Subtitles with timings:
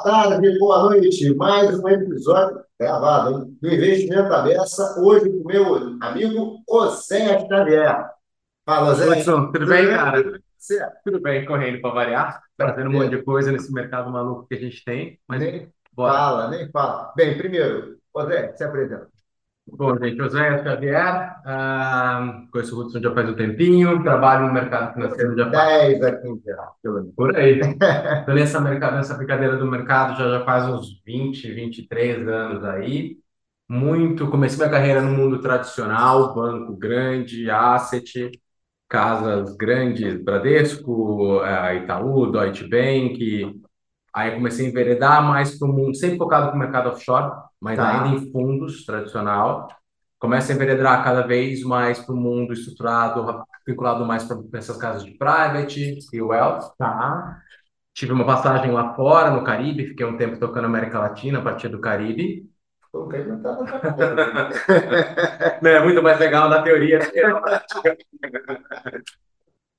[0.00, 1.34] boa tarde, boa noite.
[1.34, 4.64] Mais um episódio gravado hein, do Investimento Aberta,
[4.98, 8.10] hoje com o meu amigo Oséias Xavier.
[8.64, 9.22] Fala, Zé.
[9.22, 10.40] Tudo, tudo bem, cara?
[11.04, 14.60] Tudo bem, correndo para variar, fazendo um monte de coisa nesse mercado maluco que a
[14.60, 15.18] gente tem.
[15.28, 16.12] Mas nem bora.
[16.12, 17.12] fala, nem fala.
[17.14, 19.08] Bem, primeiro, Zé, se apresenta.
[19.72, 24.94] Bom, gente, José Xavier, uh, conheço o Hudson já faz um tempinho, trabalho no mercado
[24.94, 25.98] financeiro já faz...
[25.98, 27.60] 10 a 15 anos, Por aí.
[28.20, 33.18] Estou nessa, nessa brincadeira do mercado já, já faz uns 20, 23 anos aí.
[33.68, 38.30] Muito, comecei minha carreira no mundo tradicional, banco grande, asset,
[38.88, 43.62] casas grandes, Bradesco, eh, Itaú, Deutsche Bank.
[44.12, 48.04] Aí comecei a enveredar mais para o mundo, sempre focado no mercado offshore, mas tá.
[48.04, 49.68] ainda em fundos tradicional.
[50.18, 55.04] Começa a enveredar cada vez mais para o mundo estruturado, vinculado mais para essas casas
[55.04, 56.72] de private e wealth.
[56.78, 57.40] Tá.
[57.94, 61.68] Tive uma passagem lá fora, no Caribe, fiquei um tempo tocando América Latina, a partir
[61.68, 62.48] do Caribe.
[62.92, 63.58] O Caribe não tá
[65.62, 66.98] Não, é muito mais legal na teoria.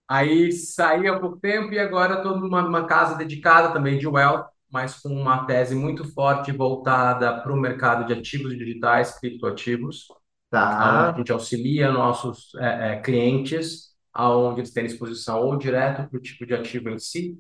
[0.08, 5.00] Aí saí há pouco tempo e agora estou numa casa dedicada também de wealth, mas
[5.00, 10.08] com uma tese muito forte voltada para o mercado de ativos digitais, criptoativos.
[10.50, 11.12] Tá.
[11.12, 16.22] A gente auxilia nossos é, é, clientes aonde eles têm exposição ou direto para o
[16.22, 17.40] tipo de ativo em si,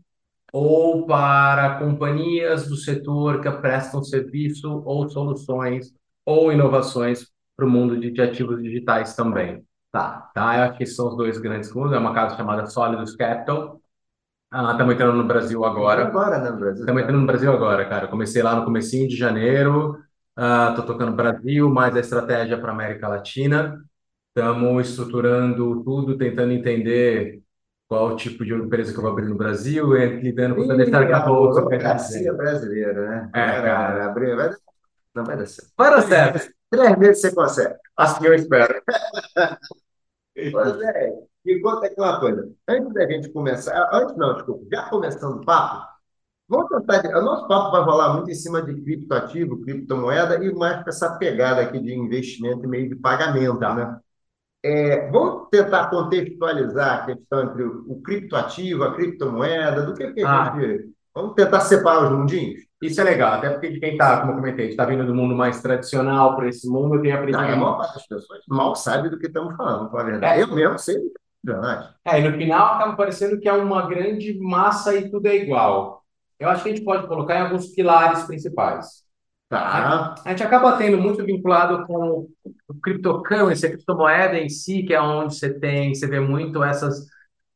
[0.53, 5.93] ou para companhias do setor que prestam serviço ou soluções
[6.25, 9.63] ou inovações para o mundo de, de ativos digitais também.
[9.91, 11.91] Tá, tá, eu acho que são os dois grandes fundos.
[11.91, 13.80] É uma casa chamada Solidus Capital,
[14.51, 16.07] ah, estamos entrando no Brasil agora.
[16.07, 16.81] Agora, né, Brasil?
[16.81, 18.07] Estamos entrando no Brasil agora, cara.
[18.07, 19.97] comecei lá no comecinho de janeiro.
[20.37, 23.81] Estou uh, tocando Brasil, mais a estratégia para América Latina.
[24.27, 27.41] Estamos estruturando tudo, tentando entender
[27.87, 31.19] qual tipo de empresa que eu vou abrir no Brasil, e lidando com toda essa
[31.21, 31.61] bolsa.
[31.61, 33.29] Burocracia brasileira, né?
[33.33, 34.05] É, cara.
[34.05, 34.51] Abrir, vai...
[35.13, 35.71] Não vai dar certo.
[35.77, 36.53] Vai dar certo.
[36.69, 37.75] Três meses você consegue.
[37.95, 38.81] Assim eu espero.
[40.33, 41.30] Pois é.
[41.43, 42.51] Me conta aqui uma coisa.
[42.67, 45.87] Antes da gente começar, antes não, desculpa, já começando o papo,
[46.47, 47.17] vamos tentar.
[47.17, 51.17] O nosso papo vai rolar muito em cima de criptoativo, criptomoeda e mais com essa
[51.17, 53.73] pegada aqui de investimento e meio de pagamento, tá.
[53.73, 53.99] né?
[54.63, 60.21] É, vamos tentar contextualizar a questão entre o, o criptoativo, a criptomoeda, do que, que
[60.21, 60.59] a ah.
[60.59, 60.91] gente.
[61.13, 62.61] Vamos tentar separar os mundinhos?
[62.81, 65.61] Isso é legal, até porque quem está, como eu comentei, está vindo do mundo mais
[65.61, 67.41] tradicional para esse mundo, tem aprendido.
[67.41, 70.39] Não, a maior parte das pessoas mal sabe do que estamos falando, com a verdade.
[70.39, 70.43] É.
[70.43, 70.95] Eu mesmo sei
[71.43, 71.93] Verdade.
[72.05, 76.03] É, e no final acaba parecendo que é uma grande massa e tudo é igual.
[76.39, 79.03] Eu acho que a gente pode colocar em alguns pilares principais.
[79.49, 80.15] Tá.
[80.23, 82.29] A gente acaba tendo muito vinculado com
[82.67, 87.05] o criptocurrency, a criptomoeda em si, que é onde você tem, você vê muito essas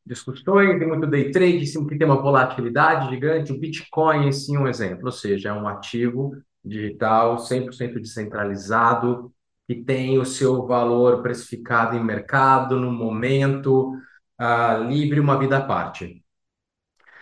[0.06, 3.54] discussões, tem muito day trade, que tem uma volatilidade gigante.
[3.54, 9.32] O Bitcoin em si é um exemplo, ou seja, é um ativo digital 100% descentralizado,
[9.68, 13.94] que tem o seu valor precificado em mercado, no momento,
[14.40, 16.24] uh, livre, uma vida à parte.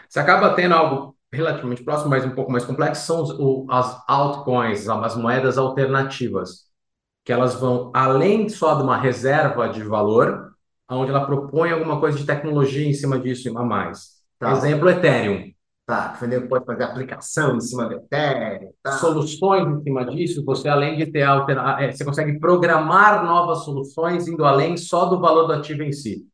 [0.09, 4.03] Você acaba tendo algo relativamente próximo, mas um pouco mais complexo, são os, o, as
[4.07, 6.67] altcoins, as moedas alternativas,
[7.23, 10.53] que elas vão além só de uma reserva de valor,
[10.89, 14.21] onde ela propõe alguma coisa de tecnologia em cima disso a mais.
[14.37, 14.51] Tá.
[14.51, 15.52] Exemplo, Ethereum.
[15.93, 18.71] Tá, o pode fazer aplicação em cima do Ethereum.
[18.81, 18.93] Tá.
[18.93, 21.79] Soluções em cima disso, você além de ter alterna...
[21.79, 26.27] É, você consegue programar novas soluções indo além só do valor do ativo em si.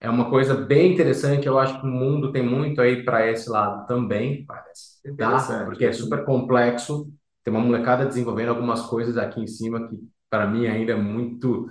[0.00, 3.48] É uma coisa bem interessante, eu acho que o mundo tem muito aí para esse
[3.48, 5.00] lado também, parece.
[5.16, 5.64] Tá?
[5.64, 7.08] Porque é super complexo.
[7.44, 9.96] Tem uma molecada desenvolvendo algumas coisas aqui em cima que
[10.28, 11.68] para mim ainda é muito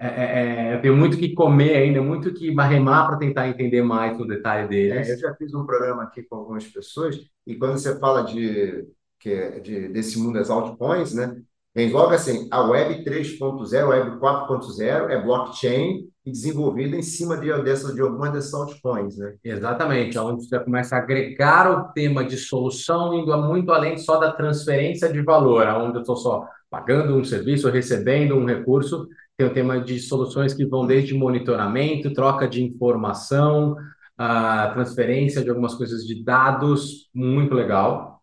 [0.00, 4.18] é, é, é, tem muito que comer ainda, muito que remar para tentar entender mais
[4.20, 5.08] o detalhe deles.
[5.08, 8.86] É, eu já fiz um programa aqui com algumas pessoas, e quando você fala de,
[9.18, 11.36] que, de desse mundo das altcoins, né,
[11.74, 17.36] vem logo assim, a Web 3.0, a Web 4.0 é blockchain e desenvolvida em cima
[17.36, 19.16] de, dessa, de algumas dessas altcoins.
[19.16, 19.34] Né?
[19.42, 24.30] Exatamente, onde você começa a agregar o tema de solução, indo muito além só da
[24.30, 29.08] transferência de valor, onde eu estou só pagando um serviço, recebendo um recurso,
[29.38, 33.76] tem o tema de soluções que vão desde monitoramento, troca de informação,
[34.16, 38.20] a transferência de algumas coisas de dados, muito legal.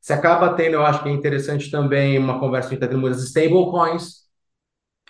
[0.00, 4.26] Você acaba tendo, eu acho que é interessante também uma conversa entre as stablecoins,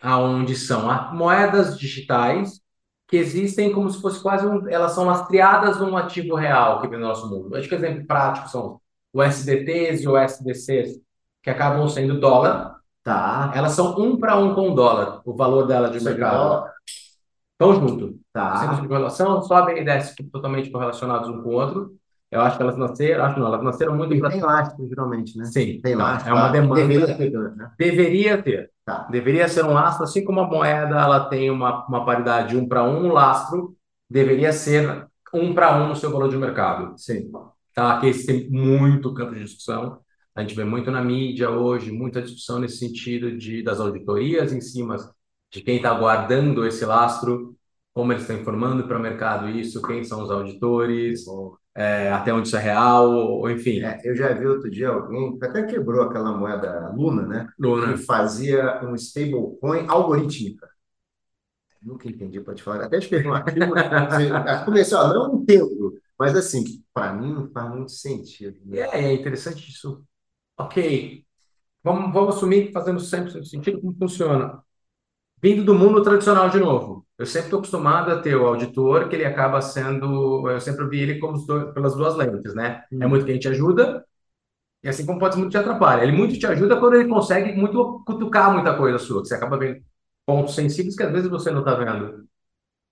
[0.03, 2.61] aonde são moedas digitais
[3.09, 6.99] que existem como se fosse quase um, elas são lastreadas num ativo real que vem
[6.99, 7.57] no nosso mundo.
[7.57, 8.81] Acho que exemplo prático são
[9.13, 11.01] o SDTs e o SDCs,
[11.43, 12.77] que acabam sendo dólar,
[13.07, 13.53] Tá.
[13.55, 16.69] Elas são um para um com o dólar, o valor dela de mercado.
[17.53, 18.19] Estão junto.
[18.33, 18.57] Tá.
[18.57, 21.95] Sem de correlação, sobem e descem totalmente correlacionados um com o outro.
[22.33, 24.11] Eu acho que elas nasceram, acho não, elas nasceram muito.
[24.11, 25.45] Tem lastro, geralmente, né?
[25.45, 26.31] Sim, tem lastro.
[26.31, 26.85] É uma demanda.
[26.85, 27.71] Deveria ter, né?
[27.79, 28.71] Deveria ter.
[28.85, 29.07] Tá.
[29.09, 32.83] Deveria ser um lastro, assim como a moeda ela tem uma, uma paridade um para
[32.83, 33.77] um, lastro
[34.11, 36.99] deveria ser um para um no seu valor de mercado.
[36.99, 37.31] Sim.
[37.73, 37.99] Tá?
[37.99, 40.01] Aqui tem muito campo de discussão.
[40.37, 44.61] A gente vê muito na mídia hoje, muita discussão nesse sentido de das auditorias em
[44.61, 44.97] cima
[45.51, 47.57] de quem está guardando esse lastro,
[47.95, 51.25] como eles estão informando para o mercado isso, quem são os auditores,
[51.75, 53.81] é, até onde isso é real, ou, enfim.
[53.81, 57.49] É, eu já vi outro dia alguém que até quebrou aquela moeda Luna, né?
[57.59, 57.95] Luna.
[57.95, 60.69] Que fazia um stablecoin algorítmica.
[61.83, 62.85] Nunca entendi, pode falar.
[62.85, 63.73] Até escrevi um artigo,
[64.67, 66.63] comecei, ó, não entendo, mas assim,
[66.93, 68.59] para mim não faz muito sentido.
[68.67, 68.81] Né?
[68.81, 70.05] É, é interessante isso.
[70.59, 71.25] Ok,
[71.85, 74.63] vamos, vamos assumir que fazendo sempre sentido como funciona.
[75.43, 77.07] Vindo do mundo tradicional de novo.
[77.19, 80.49] Eu sempre estou acostumado a ter o auditor, que ele acaba sendo.
[80.51, 82.85] Eu sempre vi ele como dois, pelas duas lentes, né?
[82.93, 83.03] Hum.
[83.03, 84.05] É muito quem te ajuda,
[84.83, 86.03] e assim como pode muito te atrapalha.
[86.05, 89.59] Ele muito te ajuda quando ele consegue muito cutucar muita coisa sua, que você acaba
[89.59, 89.83] vendo
[90.27, 92.27] pontos sensíveis que às vezes você não está vendo.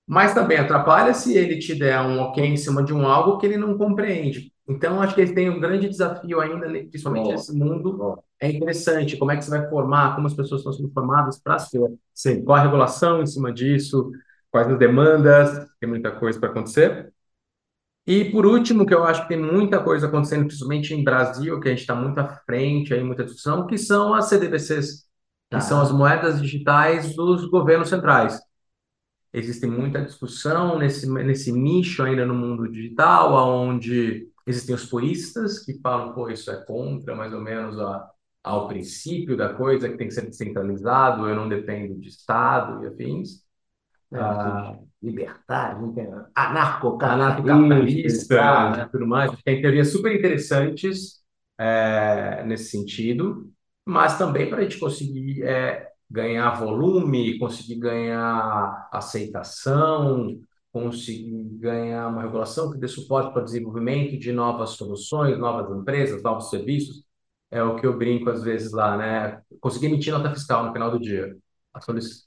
[0.07, 3.47] Mas também atrapalha se ele te der um ok em cima de um algo que
[3.47, 4.53] ele não compreende.
[4.67, 8.19] Então, acho que ele tem um grande desafio ainda, né, principalmente nesse mundo.
[8.41, 11.59] É interessante como é que você vai formar, como as pessoas estão sendo formadas para
[11.59, 11.81] ser.
[12.15, 12.43] Sim.
[12.43, 14.11] Qual a regulação em cima disso,
[14.51, 17.13] quais as demandas, tem muita coisa para acontecer.
[18.07, 21.69] E por último, que eu acho que tem muita coisa acontecendo, principalmente em Brasil, que
[21.69, 25.07] a gente está muito à frente, aí muita discussão, que são as CDBCs,
[25.51, 28.39] que são as moedas digitais dos governos centrais.
[29.33, 35.81] Existe muita discussão nesse, nesse nicho ainda no mundo digital, onde existem os puristas que
[35.81, 38.11] falam, pô, isso é contra mais ou menos a,
[38.43, 42.88] ao princípio da coisa, que tem que ser descentralizado, eu não dependo de Estado e
[42.88, 43.44] afins.
[44.12, 45.93] É, ah, libertário,
[46.35, 49.43] anarcocapitalista, anarcocapitalista, tudo mais.
[49.43, 51.23] Tem teorias super interessantes
[51.58, 53.52] é, nesse sentido
[53.85, 60.41] mas também para a gente conseguir é, ganhar volume, conseguir ganhar aceitação,
[60.75, 61.31] conseguir
[61.61, 66.50] ganhar uma regulação que dê suporte para o desenvolvimento de novas soluções, novas empresas, novos
[66.50, 67.05] serviços.
[67.49, 69.41] É o que eu brinco às vezes lá, né?
[69.61, 71.37] Conseguir emitir nota fiscal no final do dia.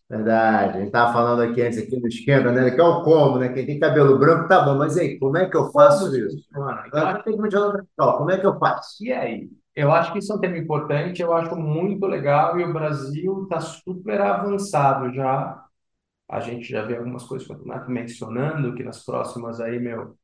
[0.10, 2.72] Verdade, a gente estava falando aqui antes aqui no esquenta, né?
[2.72, 3.50] Que é o como, né?
[3.50, 6.48] Quem tem cabelo branco tá bom, mas aí, como é que eu faço isso?
[6.54, 9.04] Mano, então, tem que emitir nota fiscal, como é que eu faço?
[9.04, 9.50] E aí?
[9.76, 13.44] Eu acho que isso é um tema importante, eu acho muito legal e o Brasil
[13.44, 15.67] está super avançado já.
[16.30, 20.18] A gente já vê algumas coisas que eu estou mencionando, que nas próximas aí, meu,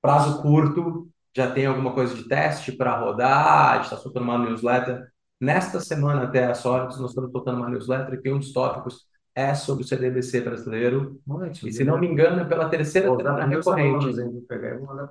[0.00, 4.38] prazo curto, já tem alguma coisa de teste para rodar, a gente está soltando uma
[4.38, 5.06] newsletter.
[5.40, 9.52] Nesta semana até a sorte, nós estamos soltando uma newsletter que um dos tópicos é
[9.54, 11.20] sobre o CDBC brasileiro.
[11.28, 14.06] Ótimo, e se não me engano, é pela terceira temporada recorrente.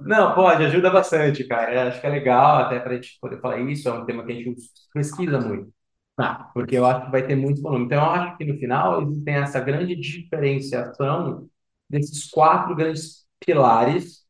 [0.02, 1.90] Não, pode, ajuda bastante, cara.
[1.90, 3.90] acho que é legal até para a gente poder falar isso.
[3.90, 4.62] É um tema que a gente
[4.94, 5.72] pesquisa muito.
[6.16, 6.52] Tá.
[6.54, 7.86] Porque eu acho que vai ter muito volume.
[7.86, 11.50] Então, eu acho que no final existem essa grande diferenciação
[11.90, 14.24] desses quatro grandes pilares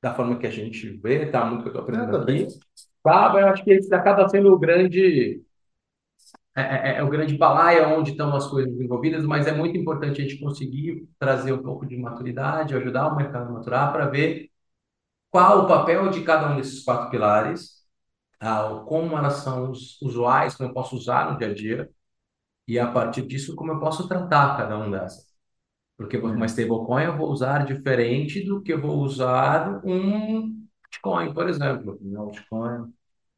[0.00, 1.44] da forma que a gente vê, tá?
[1.44, 2.46] Muito que eu estou aprendendo aqui.
[3.02, 5.42] Tá, eu acho que esse acaba sendo o grande
[6.56, 10.20] é, é, é, o grande balaio onde estão as coisas envolvidas, mas é muito importante
[10.20, 14.50] a gente conseguir trazer um pouco de maturidade, ajudar o mercado a maturar para ver
[15.30, 17.77] qual o papel de cada um desses quatro pilares,
[18.40, 21.90] ah, como elas são usuais, como eu posso usar no dia a dia,
[22.66, 25.26] e a partir disso, como eu posso tratar cada um dessas.
[25.96, 31.48] Porque uma stablecoin eu vou usar diferente do que eu vou usar um Bitcoin, por
[31.48, 31.98] exemplo.
[32.02, 32.92] Um altcoin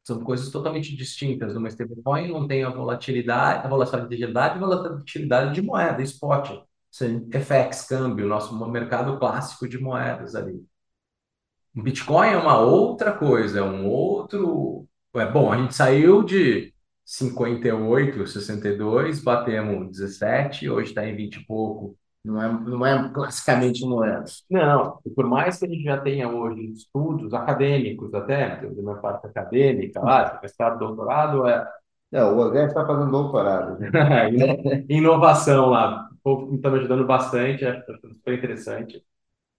[0.05, 1.55] são coisas totalmente distintas.
[1.57, 6.63] Uma stablecoin não tem a volatilidade, a volatilidade e volatilidade de moeda, spot.
[6.91, 7.29] Sim.
[7.33, 10.65] FX, câmbio, nosso mercado clássico de moedas ali.
[11.75, 14.89] Bitcoin é uma outra coisa, é um outro.
[15.15, 16.73] É bom, a gente saiu de
[17.05, 21.97] 58, 62, batemos 17, hoje está em 20 e pouco.
[22.25, 24.45] Não é, não é classicamente moedas.
[24.49, 29.27] Não, por mais que a gente já tenha hoje estudos acadêmicos até, da minha parte
[29.27, 31.67] acadêmica, lá, mestrado, doutorado, é...
[32.13, 33.79] É, o André está fazendo doutorado.
[33.81, 34.85] Né?
[34.89, 39.03] Inovação lá, o povo está me ajudando bastante, acho super interessante.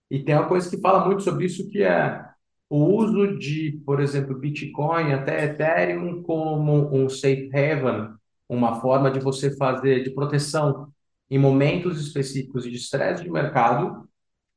[0.10, 2.31] E tem uma coisa que fala muito sobre isso, que é
[2.72, 8.14] o uso de, por exemplo, Bitcoin, até Ethereum, como um safe haven,
[8.48, 10.88] uma forma de você fazer de proteção
[11.30, 14.08] em momentos específicos de estresse de mercado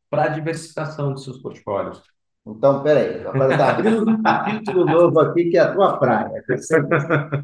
[0.09, 2.01] para a diversificação de seus portfólios.
[2.47, 6.45] Então, peraí, agora está abrindo um capítulo novo aqui, que é a tua praia.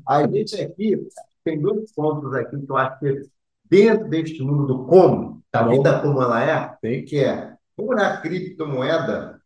[0.06, 1.04] A gente aqui
[1.42, 3.22] tem dois pontos aqui que eu acho que
[3.64, 7.92] dentro deste mundo do como, da tá vida como ela é, tem que é, como
[7.92, 9.39] na criptomoeda,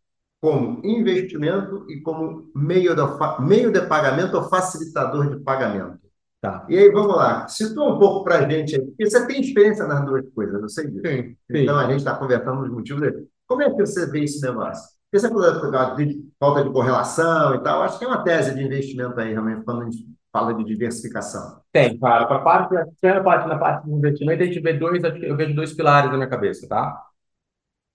[0.44, 3.02] como investimento e como meio de,
[3.40, 5.98] meio de pagamento ou facilitador de pagamento.
[6.38, 6.66] Tá.
[6.68, 7.48] E aí, vamos lá.
[7.48, 10.90] Situa um pouco para a gente porque você tem experiência nas duas coisas, eu sei
[10.90, 11.00] disso.
[11.06, 11.62] Sim, sim.
[11.62, 13.26] Então, a gente está conversando nos motivos dele.
[13.46, 14.84] Como é que você vê esse negócio?
[15.10, 17.80] Porque você falou de falta de correlação e tal.
[17.80, 21.62] Acho que é uma tese de investimento aí, realmente, quando a gente fala de diversificação.
[21.72, 22.26] Tem, cara.
[22.26, 26.10] Para a parte na parte de investimento, a gente vê dois, eu vejo dois pilares
[26.10, 27.02] na minha cabeça, tá?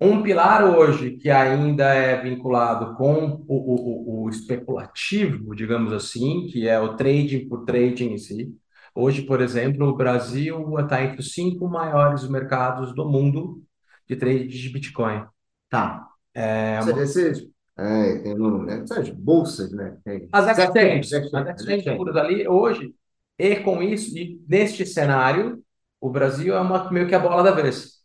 [0.01, 6.70] Um pilar hoje que ainda é vinculado com o, o, o, especulativo, digamos assim, que
[6.70, 8.56] é o trading por trading em si.
[8.96, 13.62] Hoje, por exemplo, o Brasil está entre os cinco maiores mercados do mundo
[14.08, 15.25] de trade de Bitcoin.
[15.70, 16.08] Tá.
[16.34, 17.03] É, uma...
[17.03, 17.46] Esses,
[17.77, 19.98] é, tem um, né, essas bolsas, né?
[20.06, 20.29] Tem...
[20.32, 22.96] As exchanges, as exchanges ali hoje,
[23.38, 25.62] e com isso, e neste cenário,
[26.00, 27.99] o Brasil é uma, meio que a bola da vez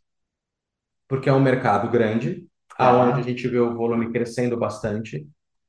[1.15, 2.45] porque é um mercado grande,
[2.77, 5.25] aonde a gente vê o volume crescendo bastante,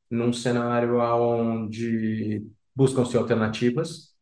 [0.10, 2.44] num cenário onde
[2.75, 4.16] buscam-se alternativas,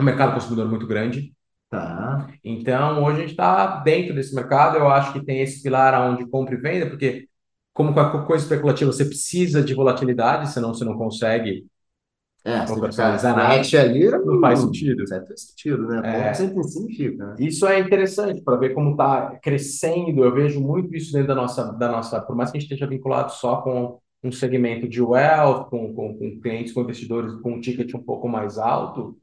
[0.00, 1.34] um mercado consumidor muito grande.
[1.68, 2.26] Tá.
[2.42, 6.26] Então, hoje a gente está dentro desse mercado, eu acho que tem esse pilar onde
[6.26, 7.28] compra e venda, porque
[7.74, 11.66] como qualquer coisa especulativa, você precisa de volatilidade, senão você não consegue
[12.44, 13.54] é, comercializar nada.
[13.54, 15.06] ali não faz sentido.
[15.06, 16.28] Certo sentido, né?
[16.28, 17.26] É, sempre significa.
[17.26, 17.36] Né?
[17.38, 20.24] Isso é interessante para ver como está crescendo.
[20.24, 22.20] Eu vejo muito isso dentro da nossa, da nossa.
[22.20, 26.18] Por mais que a gente esteja vinculado só com um segmento de wealth, com, com,
[26.18, 29.16] com clientes, com investidores com um ticket um pouco mais alto,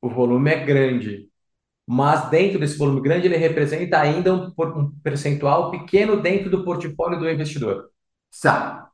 [0.00, 1.28] o volume é grande.
[1.86, 7.18] Mas dentro desse volume grande, ele representa ainda um, um percentual pequeno dentro do portfólio
[7.18, 7.90] do investidor.
[8.30, 8.86] Sabe?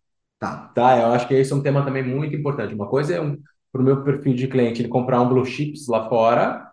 [0.42, 0.72] Tá.
[0.75, 2.75] Tá, eu acho que esse é um tema também muito importante.
[2.75, 5.87] Uma coisa é um, para o meu perfil de cliente ele comprar um Blue Chips
[5.87, 6.68] lá fora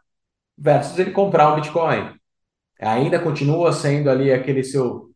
[0.58, 2.16] versus ele comprar um Bitcoin.
[2.82, 5.12] Ainda continua sendo ali aquele seu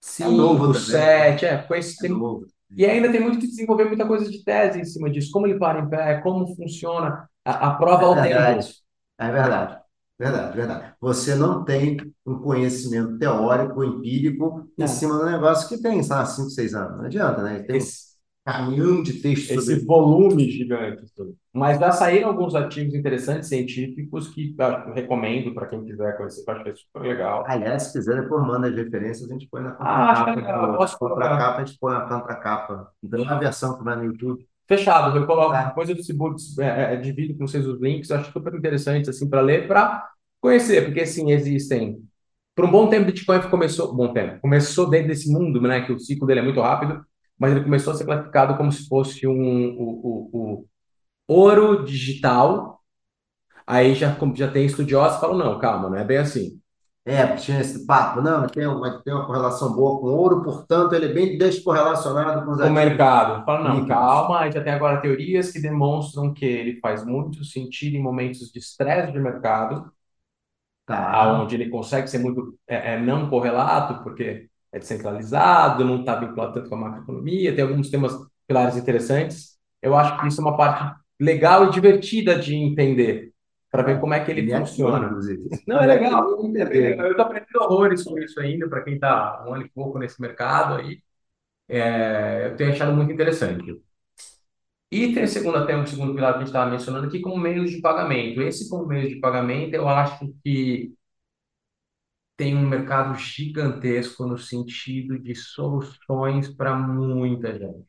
[0.00, 2.44] 5, 7, é, é, com esse é novo.
[2.76, 5.30] E ainda tem muito que desenvolver muita coisa de tese em cima disso.
[5.30, 8.68] Como ele para em pé, como funciona a, a prova é ao tempo.
[9.16, 9.78] É verdade.
[10.18, 10.94] Verdade, verdade.
[10.98, 16.50] Você não tem um conhecimento teórico, empírico, em cima do negócio que tem, sabe, 5,
[16.50, 16.96] 6 anos.
[16.96, 17.62] Não adianta, né?
[17.62, 19.84] Tem esse, um caminhão de texto Esse sobre...
[19.84, 21.04] volume gigante.
[21.52, 26.54] Mas já saíram alguns artigos interessantes, científicos, que eu recomendo para quem quiser conhecer, eu
[26.54, 27.44] acho que é super legal.
[27.46, 30.84] Aliás, se quiser, depois manda as referências, a gente põe na ah, contracapa.
[30.84, 32.90] Ah, contra-capa, a gente põe na contracapa.
[33.02, 34.46] Então, a versão que vai no YouTube.
[34.68, 35.64] Fechado, eu coloco, tá.
[35.64, 35.96] depois eu
[36.58, 40.08] é, é, divido com vocês os links, acho super interessante assim para ler, para
[40.40, 42.02] conhecer, porque assim, existem.
[42.54, 45.98] Por um bom tempo, Bitcoin começou, bom tempo, começou dentro desse mundo, né, que o
[46.00, 47.04] ciclo dele é muito rápido,
[47.38, 50.66] mas ele começou a ser classificado como se fosse um, o, o,
[51.28, 52.82] o ouro digital.
[53.66, 56.60] Aí já, já tem estudiosos que falam, não, calma, não é bem assim.
[57.08, 61.06] É, tinha esse papo, não, tem uma, tem uma correlação boa com ouro, portanto, ele
[61.06, 63.44] é bem descorrelacionado com os O mercado.
[63.44, 63.96] Fala, não, líquidos.
[63.96, 68.58] calma, já tem agora teorias que demonstram que ele faz muito sentido em momentos de
[68.58, 69.88] estresse de mercado,
[70.84, 71.32] tá.
[71.40, 76.54] onde ele consegue ser muito é, é, não correlato, porque é descentralizado, não está vinculado
[76.54, 79.56] tanto com a macroeconomia, tem alguns temas pilares interessantes.
[79.80, 83.32] Eu acho que isso é uma parte legal e divertida de entender
[83.70, 85.06] para ver como é que ele, ele funciona.
[85.06, 85.10] É
[85.66, 86.28] Não, é legal.
[86.30, 90.20] Eu estou aprendendo horrores com isso ainda, para quem está um ano e pouco nesse
[90.20, 91.02] mercado aí.
[91.68, 93.80] É, eu tenho achado muito interessante.
[94.90, 97.36] E tem a segunda, tem um segundo pilar que a gente estava mencionando aqui como
[97.36, 98.40] meios de pagamento.
[98.40, 100.94] Esse como meio de pagamento, eu acho que
[102.36, 107.86] tem um mercado gigantesco no sentido de soluções para muita gente.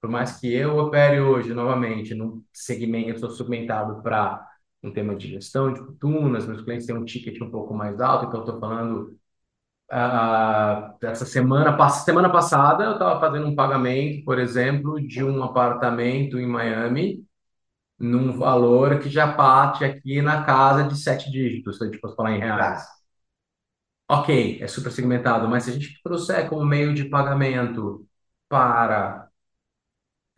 [0.00, 4.47] Por mais que eu opere hoje, novamente, num segmento, estou segmentado para
[4.82, 8.26] um tema de gestão de fortunas, meus clientes têm um ticket um pouco mais alto,
[8.26, 9.18] então estou falando
[9.92, 16.38] uh, dessa semana, semana passada eu estava fazendo um pagamento, por exemplo, de um apartamento
[16.38, 17.24] em Miami,
[17.98, 22.16] num valor que já parte aqui na casa de sete dígitos, se a gente fosse
[22.16, 22.84] falar em reais.
[24.10, 28.06] Ok, é super segmentado, mas se a gente trouxer como meio de pagamento
[28.48, 29.27] para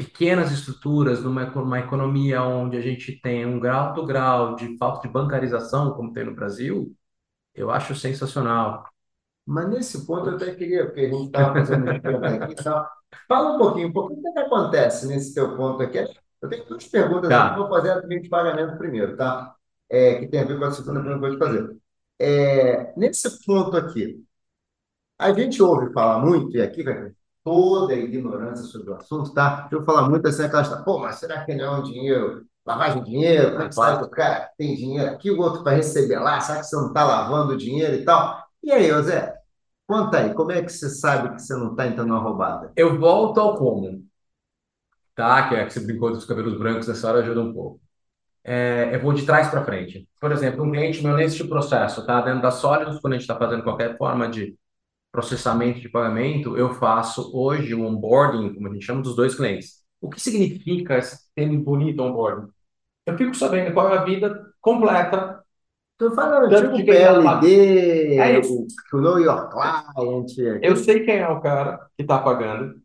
[0.00, 1.42] pequenas estruturas numa,
[1.78, 6.24] economia onde a gente tem um grau alto grau de falta de bancarização, como tem
[6.24, 6.96] no Brasil,
[7.54, 8.88] eu acho sensacional.
[9.44, 12.54] Mas nesse ponto eu até queria, porque a gente estava fazendo aqui,
[13.28, 15.98] fala um pouquinho, um pouquinho o que acontece nesse teu ponto aqui.
[16.40, 17.48] Eu tenho duas perguntas tá.
[17.48, 19.54] aqui, vou fazer a de pagamento primeiro, tá?
[19.90, 21.76] É, que tem a ver com a segunda pergunta que eu vou te fazer.
[22.18, 24.24] É, nesse ponto aqui,
[25.18, 26.82] a gente ouve falar muito, e aqui,
[27.44, 29.68] toda a ignorância sobre o assunto, tá?
[29.72, 33.02] Eu falar muito assim, aquela história, pô, mas será que não é um dinheiro, lavagem
[33.02, 33.60] de dinheiro?
[33.60, 36.66] É que sabe o cara tem dinheiro aqui, o outro para receber lá, será que
[36.66, 38.44] você não está lavando dinheiro e tal?
[38.62, 39.40] E aí, José,
[39.90, 42.72] Conta aí, como é que você sabe que você não está entrando numa roubada?
[42.76, 44.04] Eu volto ao como,
[45.16, 45.48] tá?
[45.48, 47.80] Que é que você brincou dos cabelos brancos, essa hora ajuda um pouco.
[48.44, 50.08] É, eu vou de trás para frente.
[50.20, 52.20] Por exemplo, um cliente meu nesse processo, tá?
[52.20, 54.56] Dentro da Sólidos, quando a gente está fazendo qualquer forma de
[55.12, 59.80] processamento de pagamento, eu faço hoje o onboarding, como a gente chama, dos dois clientes.
[60.00, 62.48] O que significa esse termo bonito onboarding?
[63.06, 65.42] Eu fico sabendo qual é a vida completa.
[65.98, 68.66] Tu fala tipo de PLD, é isso.
[68.92, 70.62] o Know Your Client.
[70.62, 72.80] Eu sei quem é o cara que está pagando.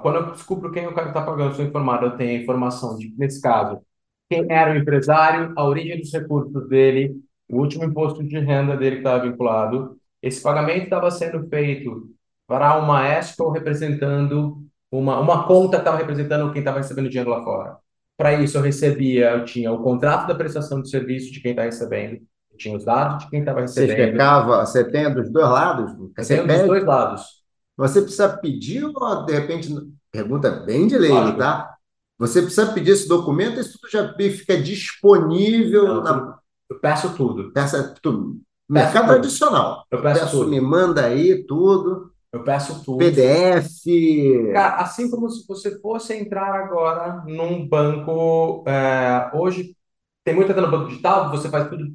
[0.00, 2.42] Quando eu descubro quem é o cara que está pagando, sou informado, eu tenho a
[2.42, 3.82] informação de, nesse caso,
[4.30, 7.14] quem era o empresário, a origem dos recursos dele,
[7.48, 10.00] o último imposto de renda dele que estava vinculado.
[10.24, 12.10] Esse pagamento estava sendo feito
[12.46, 17.42] para uma escrow representando uma, uma conta que estava representando quem estava recebendo dinheiro lá
[17.44, 17.76] fora.
[18.16, 21.64] Para isso, eu recebia, eu tinha o contrato da prestação de serviço de quem está
[21.64, 23.90] recebendo, eu tinha os dados de quem estava recebendo.
[23.90, 25.92] Você checava, você tem dos dois lados?
[26.16, 27.44] Você tem dos dois lados.
[27.76, 29.68] Você precisa pedir ou, de repente,
[30.10, 31.74] pergunta bem de lei, tá?
[32.18, 35.86] Você precisa pedir esse documento, isso tudo já fica disponível.
[35.86, 36.38] Não, na...
[36.70, 37.52] Eu peço tudo.
[37.52, 38.40] Peça tudo.
[38.68, 39.86] Mercado peço tradicional.
[39.90, 40.50] Eu peço, peço tudo.
[40.50, 42.12] Me manda aí tudo.
[42.32, 42.98] Eu peço tudo.
[42.98, 44.52] PDF.
[44.52, 48.64] Cara, assim como se você fosse entrar agora num banco.
[48.66, 49.76] É, hoje
[50.24, 51.92] tem muita no banco digital, você faz tudo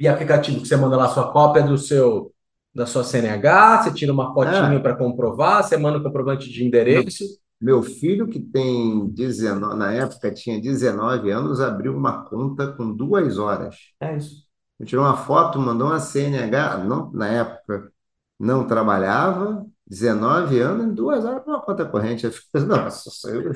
[0.00, 2.32] via aplicativo, que você manda lá sua cópia do seu
[2.72, 4.80] da sua CNH, você tira uma fotinho ah.
[4.80, 7.24] para comprovar, você manda o um comprovante de endereço.
[7.60, 13.38] Meu filho, que tem 19, na época tinha 19 anos, abriu uma conta com duas
[13.38, 13.76] horas.
[14.00, 14.49] É isso.
[14.86, 17.92] Tirou uma foto, mandou uma CNH, não, na época
[18.38, 22.24] não trabalhava, 19 anos, em duas horas uma conta corrente.
[22.24, 23.52] Eu fico, nossa, eu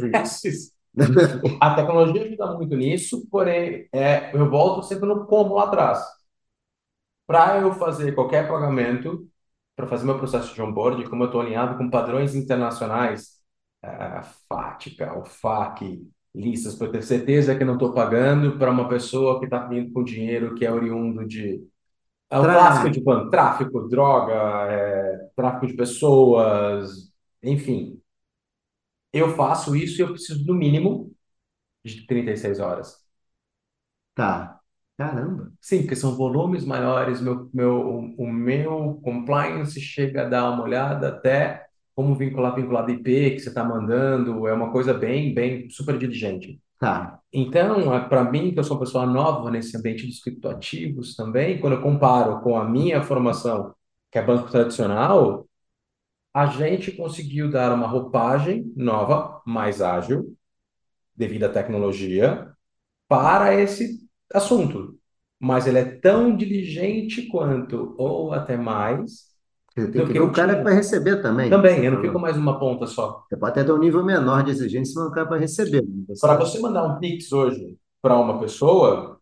[1.61, 6.05] A tecnologia ajuda muito nisso, porém, é, eu volto sempre no como lá atrás.
[7.27, 9.27] Para eu fazer qualquer pagamento,
[9.77, 13.41] para fazer meu processo de onboarding, como eu estou alinhado com padrões internacionais,
[13.83, 19.39] a FATCA, o FAC, listas para ter certeza que não estou pagando para uma pessoa
[19.39, 21.65] que está vindo com dinheiro que é oriundo de
[22.31, 23.31] é o clássico de quando?
[23.31, 24.33] Tráfico, droga,
[24.73, 28.01] é, tráfico de pessoas, enfim.
[29.13, 31.13] Eu faço isso e eu preciso do mínimo
[31.85, 33.05] de 36 horas.
[34.15, 34.61] Tá.
[34.97, 35.53] Caramba.
[35.61, 41.09] Sim, porque são volumes maiores, meu, meu, o meu compliance chega a dar uma olhada
[41.09, 41.64] até
[41.95, 46.61] como vincular, vinculado IP que você está mandando, é uma coisa bem, bem super diligente.
[46.79, 47.21] Tá.
[47.33, 51.75] Então, para mim, que eu sou uma pessoa nova nesse ambiente dos criptoativos também, quando
[51.75, 53.75] eu comparo com a minha formação,
[54.11, 55.49] que é banco tradicional,
[56.33, 60.37] a gente conseguiu dar uma roupagem nova, mais ágil,
[61.17, 62.53] devido à tecnologia,
[63.09, 64.01] para esse
[64.33, 64.99] assunto.
[65.39, 69.34] Mas ele é tão diligente quanto, ou até mais,
[69.75, 71.51] tem que ver o cara para receber também.
[71.51, 73.25] Também, eu não fico mais uma ponta só.
[73.29, 75.83] Você pode até ter um nível menor de exigência, mas o cara para receber.
[75.83, 76.15] Né?
[76.21, 79.19] Para você mandar um Pix hoje para uma pessoa,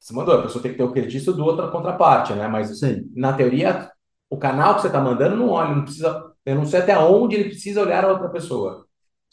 [0.00, 2.48] você mandou, a pessoa tem que ter o crédito do outra contraparte, né?
[2.48, 3.08] Mas Sim.
[3.14, 3.90] na teoria,
[4.28, 6.32] o canal que você está mandando não olha, não precisa.
[6.44, 8.84] Eu não sei até onde ele precisa olhar a outra pessoa.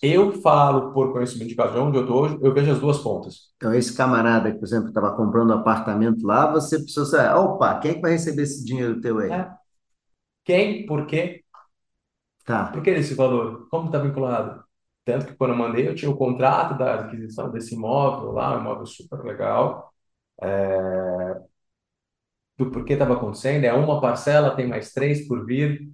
[0.01, 2.97] Eu falo por conhecimento de caso de onde eu estou hoje, eu vejo as duas
[2.99, 3.51] pontas.
[3.57, 7.79] Então, esse camarada que, por exemplo, estava comprando um apartamento lá, você precisa saber, opa,
[7.79, 9.31] quem é que vai receber esse dinheiro teu aí?
[9.31, 9.60] É.
[10.43, 11.43] Quem, por quê?
[12.45, 12.71] Tá.
[12.71, 13.67] Por que esse valor?
[13.69, 14.63] Como está vinculado?
[15.05, 18.61] Tanto que quando eu mandei, eu tinha o contrato da aquisição desse imóvel lá, um
[18.61, 19.93] imóvel super legal.
[20.41, 21.41] É...
[22.57, 25.89] Do porquê estava acontecendo, é uma parcela, tem mais três por vir.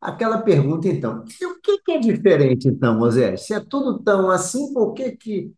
[0.00, 3.36] Aquela pergunta, então, o que, que é diferente, então, José?
[3.36, 5.52] Se é tudo tão assim, por que que,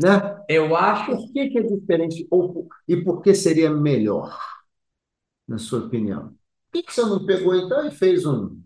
[0.00, 0.42] né?
[0.48, 1.06] Eu acho...
[1.16, 4.38] Por que que é diferente ou, e por que seria melhor,
[5.46, 6.34] na sua opinião?
[6.72, 8.62] Por que você não pegou então e fez um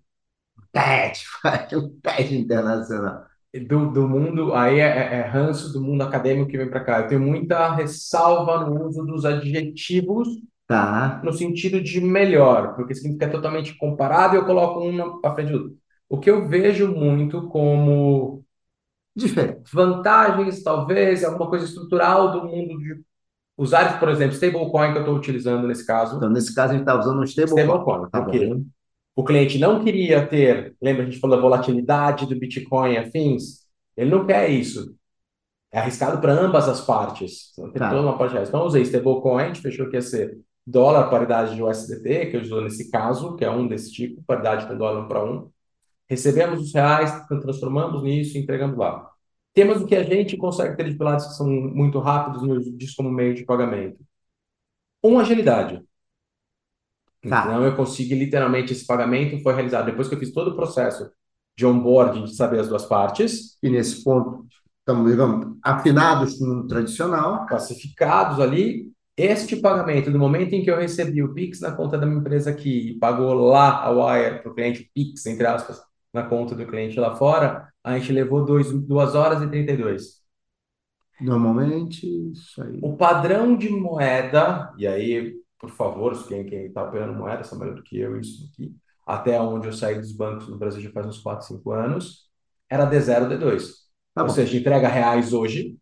[0.73, 1.25] TED,
[1.77, 3.27] um TED internacional?
[3.69, 7.01] Do, do mundo, aí é, é, é ranço do mundo acadêmico que vem para cá.
[7.01, 10.29] Eu tenho muita ressalva no uso dos adjetivos
[10.67, 11.23] Tá.
[11.23, 15.59] no sentido de melhor, porque significa totalmente comparado e eu coloco uma para frente do
[15.59, 15.79] outro.
[16.09, 18.45] O que eu vejo muito como
[19.17, 19.71] Diferente.
[19.73, 23.03] vantagens, talvez, alguma coisa estrutural do mundo de
[23.57, 26.17] Usar, por exemplo, stablecoin que eu estou utilizando nesse caso.
[26.17, 27.65] Então, nesse caso, a gente está usando um stablecoin.
[27.65, 28.63] Stablecoin, tá porque bom.
[29.15, 33.67] o cliente não queria ter, lembra, a gente falou da volatilidade do Bitcoin afins?
[33.97, 34.95] Ele não quer isso.
[35.73, 37.53] É arriscado para ambas as partes.
[37.53, 37.91] Então, tem tá.
[37.91, 41.55] toda uma parte Então, eu usei stablecoin, a gente fechou que ia ser dólar paridade
[41.55, 45.07] de USDT, que eu usou nesse caso, que é um desse tipo, paridade com dólar
[45.07, 45.49] para um.
[46.09, 49.11] Recebemos os reais, transformamos nisso e entregamos lá.
[49.57, 52.95] Temas do que a gente consegue ter de pilares que são muito rápidos nos diz
[52.95, 53.99] como meio de pagamento.
[55.03, 55.83] Um, agilidade.
[57.27, 57.45] Tá.
[57.47, 61.11] Então eu consegui literalmente esse pagamento foi realizado depois que eu fiz todo o processo
[61.57, 63.57] de onboarding de saber as duas partes.
[63.63, 64.47] E nesse ponto
[64.81, 68.93] estamos digamos, afinados no tradicional, classificados ali.
[69.17, 72.51] Este pagamento, do momento em que eu recebi o Pix na conta da minha empresa
[72.51, 75.81] aqui e pagou lá a Wire para o cliente, Pix, entre aspas,
[76.13, 80.21] na conta do cliente lá fora, a gente levou 2 horas e 32.
[81.21, 82.81] Normalmente, isso aí.
[82.83, 87.85] O padrão de moeda, e aí, por favor, quem está operando moeda sabe melhor do
[87.85, 88.75] que eu isso aqui,
[89.07, 92.29] até onde eu saí dos bancos no Brasil já faz uns 4, 5 anos,
[92.69, 93.87] era D0, D2.
[94.13, 94.35] Tá Ou bom.
[94.35, 95.79] seja, entrega reais hoje,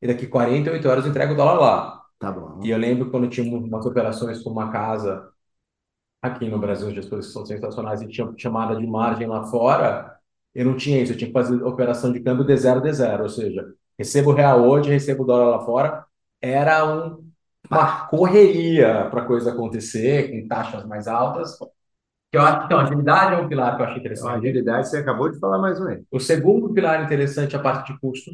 [0.00, 2.02] e daqui 48 horas entrega o dólar lá.
[2.20, 2.60] Tá bom.
[2.62, 5.28] E eu lembro quando tinha umas operações com uma casa
[6.22, 10.13] aqui no Brasil, as coisas são sensacionais, e tinha chamada de margem lá fora,
[10.54, 13.74] eu não tinha isso, eu tinha que fazer operação de câmbio D0, D0, ou seja,
[13.98, 16.04] recebo real hoje, recebo dólar lá fora,
[16.40, 17.30] era um,
[17.70, 21.56] uma correria para a coisa acontecer, com taxas mais altas.
[22.30, 24.30] Que eu acho então, agilidade é um pilar que eu achei interessante.
[24.30, 26.02] A agilidade, você acabou de falar mais um aí.
[26.10, 28.30] O segundo pilar interessante é a parte de custo,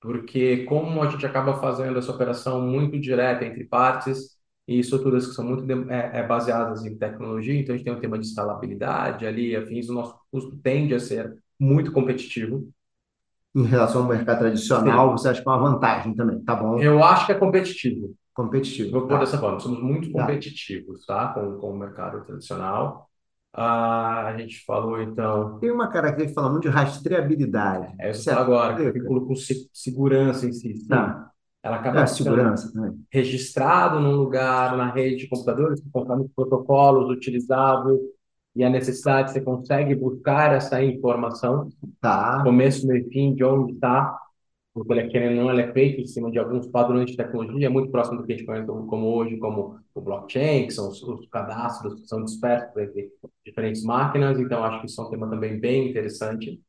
[0.00, 4.39] porque como a gente acaba fazendo essa operação muito direta entre partes
[4.70, 7.98] e estruturas que são muito é, é, baseadas em tecnologia, então a gente tem um
[7.98, 12.68] tema de escalabilidade ali, afins, o nosso custo tende a ser muito competitivo
[13.52, 15.12] em relação ao mercado tradicional, Sim.
[15.18, 16.78] você acha que é uma vantagem também, tá bom?
[16.78, 18.14] Eu acho que é competitivo.
[18.32, 18.92] Competitivo.
[18.92, 19.18] Vou pôr tá.
[19.18, 20.20] dessa forma, somos muito tá.
[20.20, 21.32] competitivos, tá?
[21.34, 23.10] Com, com o mercado tradicional.
[23.52, 25.58] Ah, a gente falou, então...
[25.58, 27.92] Tem uma característica que fala muito de rastreabilidade.
[27.98, 30.86] É isso agora, que vínculo com segurança em si.
[30.86, 31.29] Tá.
[31.62, 32.98] Ela acaba é, segurança também.
[33.12, 38.00] registrado num lugar, na rede de computadores, conforme os protocolos utilizáveis,
[38.54, 41.68] e a necessidade, você consegue buscar essa informação,
[42.00, 42.42] tá.
[42.42, 44.18] começo, meio fim, de onde está,
[44.74, 47.66] porque ele, querendo ou não, ele é feito em cima de alguns padrões de tecnologia,
[47.66, 50.88] é muito próximo do que a gente conhece como hoje, como o blockchain, que são
[50.88, 53.10] os, os cadastros que são dispersos entre
[53.44, 56.60] diferentes máquinas, então acho que isso é um tema também bem interessante,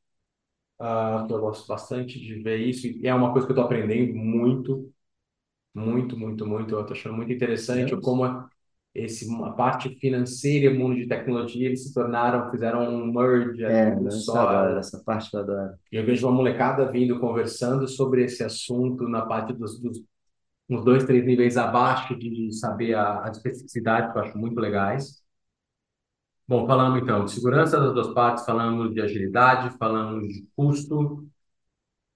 [0.81, 3.65] uh, que eu gosto bastante de ver isso, e é uma coisa que eu estou
[3.65, 4.91] aprendendo muito,
[5.73, 8.25] muito, muito, muito, eu estou achando muito interessante como
[8.93, 13.63] esse, a parte financeira e o mundo de tecnologia, eles se tornaram, fizeram um merge
[13.63, 14.49] é, um só.
[14.49, 15.73] Adoro, essa parte eu adoro.
[15.91, 20.03] Eu vejo uma molecada vindo conversando sobre esse assunto na parte dos, dos
[20.69, 25.20] uns dois, três níveis abaixo de saber a, a especificidade, que eu acho muito legais.
[26.47, 31.25] Bom, falamos então de segurança das duas partes, falamos de agilidade, falamos de custo,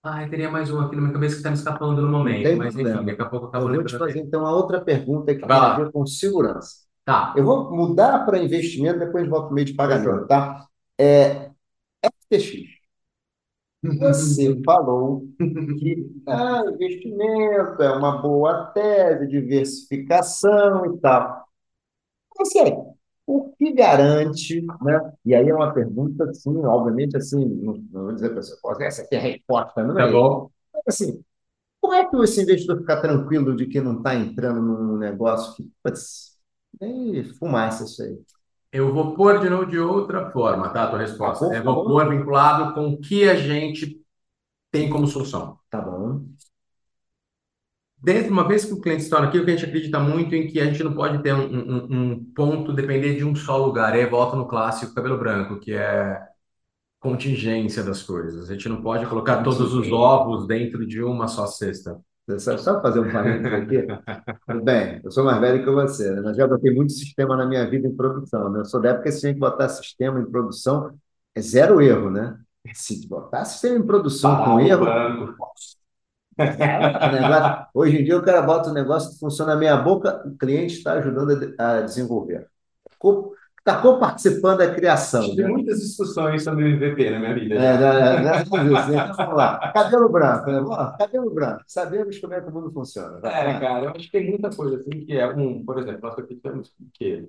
[0.08, 2.76] ah, teria mais um aqui na minha cabeça que está me escapando no momento, mas
[2.76, 3.02] problema.
[3.02, 5.42] enfim, daqui a pouco eu acabo Eu vou te fazer então a outra pergunta que
[5.42, 6.86] tem a ver com segurança.
[7.04, 7.34] Tá.
[7.36, 10.68] Eu vou mudar para investimento, depois volto meio de pagamento, tá?
[11.00, 11.50] É,
[12.04, 12.70] FTX.
[13.84, 21.46] Você falou que ah, investimento é uma boa tese, diversificação e tal.
[22.38, 22.95] Mas, sério,
[23.28, 25.14] o que garante, né?
[25.26, 29.02] E aí é uma pergunta, assim, obviamente, assim, não, não vou dizer para você, essa
[29.02, 30.06] aqui é a resposta, não é?
[30.06, 30.50] Tá bom.
[30.74, 31.24] Mas, assim,
[31.82, 35.72] como é que esse investidor fica tranquilo de que não está entrando num negócio que,
[35.84, 36.38] putz,
[36.82, 38.18] é fumaça isso aí?
[38.72, 40.84] Eu vou pôr de novo de outra forma, tá?
[40.84, 41.48] A tua resposta.
[41.48, 44.02] Tá Eu vou pôr vinculado com o que a gente
[44.72, 45.60] tem como solução.
[45.70, 46.26] Tá bom
[48.06, 50.62] dentro, uma vez que o cliente se torna aqui, o cliente acredita muito em que
[50.62, 53.96] a gente não pode ter um, um, um ponto depender de um só lugar.
[53.96, 56.22] E aí volta no clássico cabelo branco, que é
[57.00, 58.48] contingência das coisas.
[58.50, 62.00] A gente não pode colocar todos os ovos dentro de uma só cesta.
[62.40, 63.86] Só, só fazer um parênteses aqui.
[64.64, 66.22] Bem, eu sou mais velho que você, né?
[66.24, 68.50] Mas já botei muito sistema na minha vida em produção.
[68.52, 68.62] Né?
[68.62, 70.96] Eu sou da época que você tinha que botar sistema em produção,
[71.36, 72.38] é zero erro, né?
[72.74, 74.86] Se botar sistema em produção com erro,
[77.74, 80.76] Hoje em dia o cara bota um negócio que funciona na meia boca, o cliente
[80.76, 82.48] está ajudando a desenvolver.
[83.66, 85.24] Está co-participando da criação.
[85.24, 85.50] Tive né?
[85.50, 87.56] muitas discussões sobre MVP na minha vida.
[87.56, 88.20] É, né?
[88.22, 88.42] né?
[88.42, 89.72] então, vamos lá.
[89.72, 90.52] Cabelo branco.
[90.52, 90.96] Né?
[91.00, 91.64] Cabelo branco.
[91.66, 93.18] Sabemos como é que o mundo funciona.
[93.28, 96.14] É, cara, eu acho que tem muita coisa assim que é um, por exemplo, nós
[96.14, 97.28] acreditamos que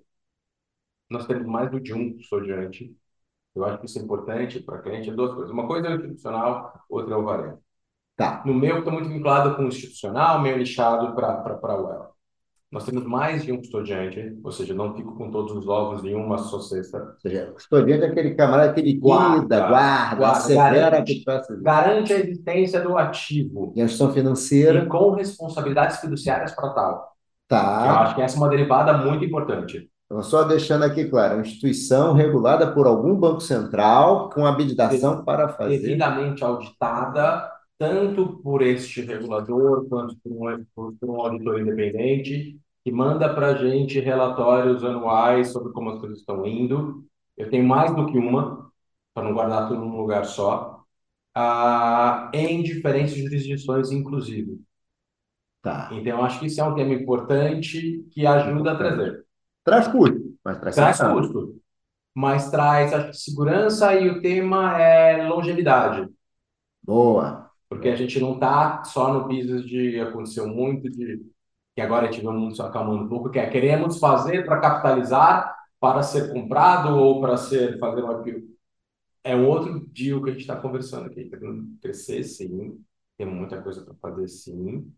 [1.08, 2.94] nós temos mais do que um estudante.
[3.54, 5.08] Eu acho que isso é importante para cliente.
[5.08, 5.50] É duas coisas.
[5.50, 7.65] Uma coisa é o institucional, outra é o varejo.
[8.16, 8.42] Tá.
[8.46, 12.16] No meu, estou muito vinculado com o institucional, meio nichado para o well.
[12.72, 16.14] Nós temos mais de um custodiante, ou seja, não fico com todos os ovos em
[16.14, 16.98] uma só cesta.
[16.98, 21.24] Ou seja, custodiante é aquele camarada que ele guarda, guarda, guarda garante,
[21.62, 23.72] garante a existência do ativo.
[23.76, 24.80] Gestão financeira.
[24.80, 27.16] E com responsabilidades fiduciárias para tal.
[27.46, 27.84] Tá.
[27.86, 29.88] Eu acho que essa é uma derivada muito importante.
[30.06, 35.50] Então, só deixando aqui claro, uma instituição regulada por algum banco central com habilitação para
[35.50, 35.78] fazer.
[35.78, 42.92] Devidamente auditada tanto por este regulador quanto por um, por, por um auditor independente, que
[42.92, 47.04] manda para a gente relatórios anuais sobre como as coisas estão indo.
[47.36, 48.70] Eu tenho mais do que uma,
[49.12, 50.84] para não guardar tudo num lugar só,
[51.36, 54.60] uh, em diferentes jurisdições, inclusive.
[55.60, 55.88] Tá.
[55.92, 59.26] Então, acho que isso é um tema importante que ajuda a trazer.
[59.64, 61.60] Traz custo, mas traz, traz custo.
[62.14, 66.08] Mas traz acho, segurança e o tema é longevidade.
[66.82, 67.45] Boa.
[67.68, 71.24] Porque a gente não está só no business de aconteceu muito, de
[71.74, 76.96] que agora tivemos acalmando um pouco, que é queremos fazer para capitalizar, para ser comprado
[76.96, 78.56] ou para ser fazer um IPO.
[79.22, 81.28] É um outro deal que a gente está conversando aqui.
[81.28, 82.82] Querendo crescer, sim.
[83.18, 84.90] Tem muita coisa para fazer, sim.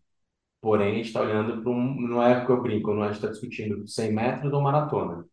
[0.61, 2.01] Porém, a gente está olhando para um.
[2.01, 5.25] Não é que eu brinco, não é, a gente está discutindo 100 metros ou maratona.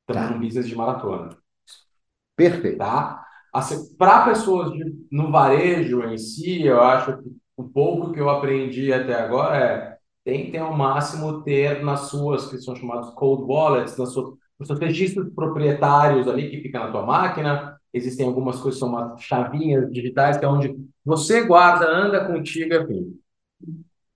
[0.00, 0.34] Estamos tá.
[0.34, 1.36] num business de maratona.
[2.36, 2.78] Perfeito.
[2.78, 3.27] Tá?
[3.52, 8.28] Assim, para pessoas de, no varejo em si, eu acho que o pouco que eu
[8.30, 13.96] aprendi até agora é tentem ao máximo ter nas suas, que são chamados cold wallets,
[13.96, 17.78] nas suas, nos seus registros proprietários ali que fica na tua máquina.
[17.92, 23.18] Existem algumas coisas são umas chavinhas digitais, que é onde você guarda, anda contigo, enfim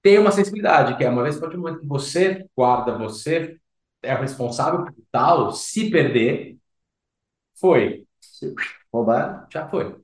[0.03, 3.59] tem uma sensibilidade, que é uma vez que momento que você guarda, você
[4.03, 6.59] é responsável por tal, se perder,
[7.55, 8.05] foi.
[8.93, 9.97] Roubar, já foi.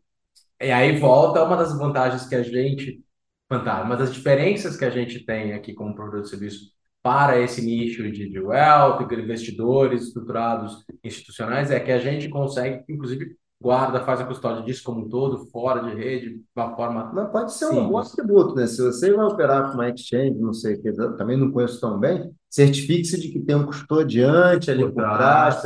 [0.61, 3.01] E aí volta uma das vantagens que a gente,
[3.49, 6.73] vantagem, uma das diferenças que a gente tem aqui como produto de serviço
[7.03, 13.37] para esse nicho de, de wealth, investidores estruturados institucionais, é que a gente consegue, inclusive,
[13.61, 17.13] guarda, faz a custódia disso como um todo, fora de rede, de uma forma.
[17.15, 17.85] Mas pode ser simples.
[17.85, 18.67] um bom atributo, né?
[18.67, 21.99] Se você vai operar com uma exchange, não sei o que, também não conheço tão
[21.99, 25.63] bem, certifique-se de que tem um custodiante ali por trás.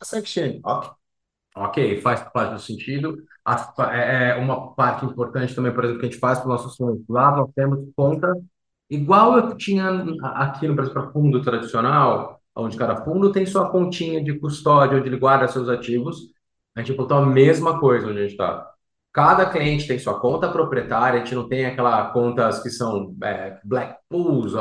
[0.00, 0.98] Essa exchange, ok.
[1.60, 3.16] Ok, faz parte do sentido.
[3.90, 6.76] É, é uma parte importante também, por exemplo, que a gente faz para os nossos
[6.76, 7.02] fundos.
[7.08, 8.32] Lá nós temos conta,
[8.88, 14.22] igual eu tinha aqui no Brasil para fundo tradicional, onde cada fundo tem sua continha
[14.22, 16.32] de custódia, onde ele guarda seus ativos.
[16.76, 18.70] A gente botou a mesma coisa onde a gente está.
[19.12, 23.58] Cada cliente tem sua conta proprietária, a gente não tem aquelas contas que são é,
[23.64, 24.52] black pools,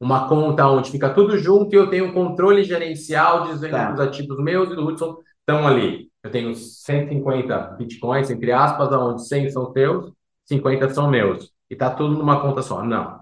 [0.00, 3.86] uma conta onde fica tudo junto e eu tenho um controle gerencial dizendo tá.
[3.88, 6.08] que os ativos meus e do Hudson estão ali.
[6.28, 10.12] Eu tenho 150 bitcoins, entre aspas, onde 100 são teus,
[10.44, 11.50] 50 são meus.
[11.70, 12.84] E está tudo numa conta só.
[12.84, 13.20] Não.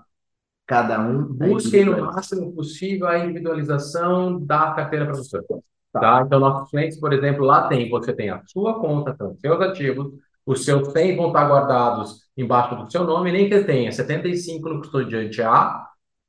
[0.66, 1.22] Cada um.
[1.22, 5.40] Busquem no máximo possível a individualização da carteira para você.
[5.92, 6.00] Tá.
[6.00, 6.22] tá?
[6.26, 10.12] Então, nossos clientes, por exemplo, lá tem, você tem a sua conta, então, seus ativos,
[10.44, 14.80] os seus 100 vão estar guardados embaixo do seu nome, nem que tenha 75 no
[14.80, 15.86] custodiante A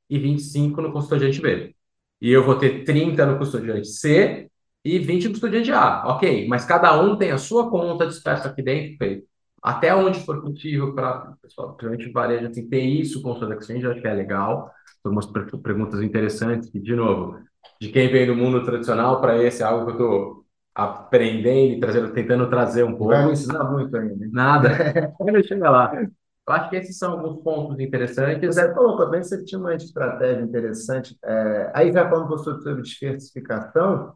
[0.08, 1.74] e 25 no custodiante B.
[2.20, 4.47] E eu vou ter 30 no custodiante C
[4.94, 6.04] e 20 no custodiante A.
[6.06, 9.28] Ok, mas cada um tem a sua conta dispersa aqui dentro, feito
[9.62, 14.00] até onde for possível para pessoal, principalmente varejo, assim, ter isso com suas exchange, acho
[14.00, 14.70] que é legal.
[15.04, 17.38] Algumas perguntas interessantes, que, de novo,
[17.80, 21.80] de quem vem do mundo tradicional para esse é algo que eu estou aprendendo e
[21.80, 23.08] trazendo, tentando trazer um pouco.
[23.08, 24.28] Vai ensinar muito ainda.
[24.30, 25.12] Nada.
[25.18, 25.92] Quando chega lá.
[25.94, 28.54] Eu acho que esses são alguns pontos interessantes.
[28.54, 31.16] Você colocou bem, você tinha uma estratégia interessante.
[31.22, 34.14] É, aí já falando sobre diversificação,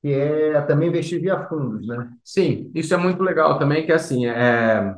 [0.00, 2.10] que é também investir via fundos, né?
[2.24, 4.94] Sim, isso é muito legal também, que assim, é...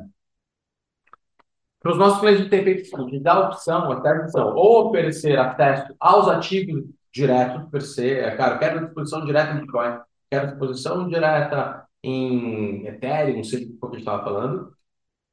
[1.81, 5.93] para os nossos clientes ter feito isso, de dar opção, até opção, ou oferecer acesso
[5.99, 9.99] aos ativos diretos, per se, é, cara, quero disposição direta em Bitcoin,
[10.31, 14.73] quero disposição direta em Ethereum, não sei o que a gente estava falando.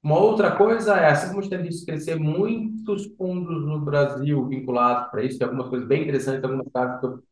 [0.03, 4.47] Uma outra coisa é, assim como a gente tem visto crescer muitos fundos no Brasil
[4.49, 7.23] vinculados para isso, tem algumas coisas bem interessantes, algumas casas que eu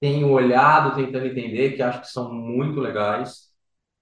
[0.00, 3.46] tenho olhado, tentando entender, que acho que são muito legais.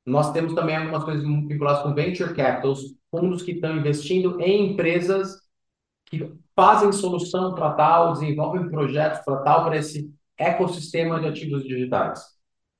[0.04, 5.40] Nós temos também algumas coisas vinculadas com venture capitals, fundos que estão investindo em empresas
[6.06, 12.22] que fazem solução para tal, desenvolvem projetos para tal, para esse ecossistema de ativos digitais.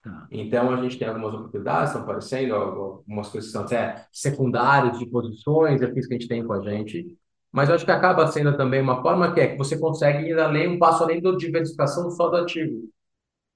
[0.03, 0.27] Tá.
[0.31, 5.07] Então, a gente tem algumas oportunidades, estão aparecendo, algumas coisas que são até secundárias de
[5.07, 7.16] posições, é isso que a gente tem com a gente.
[7.50, 10.38] Mas eu acho que acaba sendo também uma forma que é que você consegue ir
[10.38, 12.92] além, um passo além da diversificação só do ativo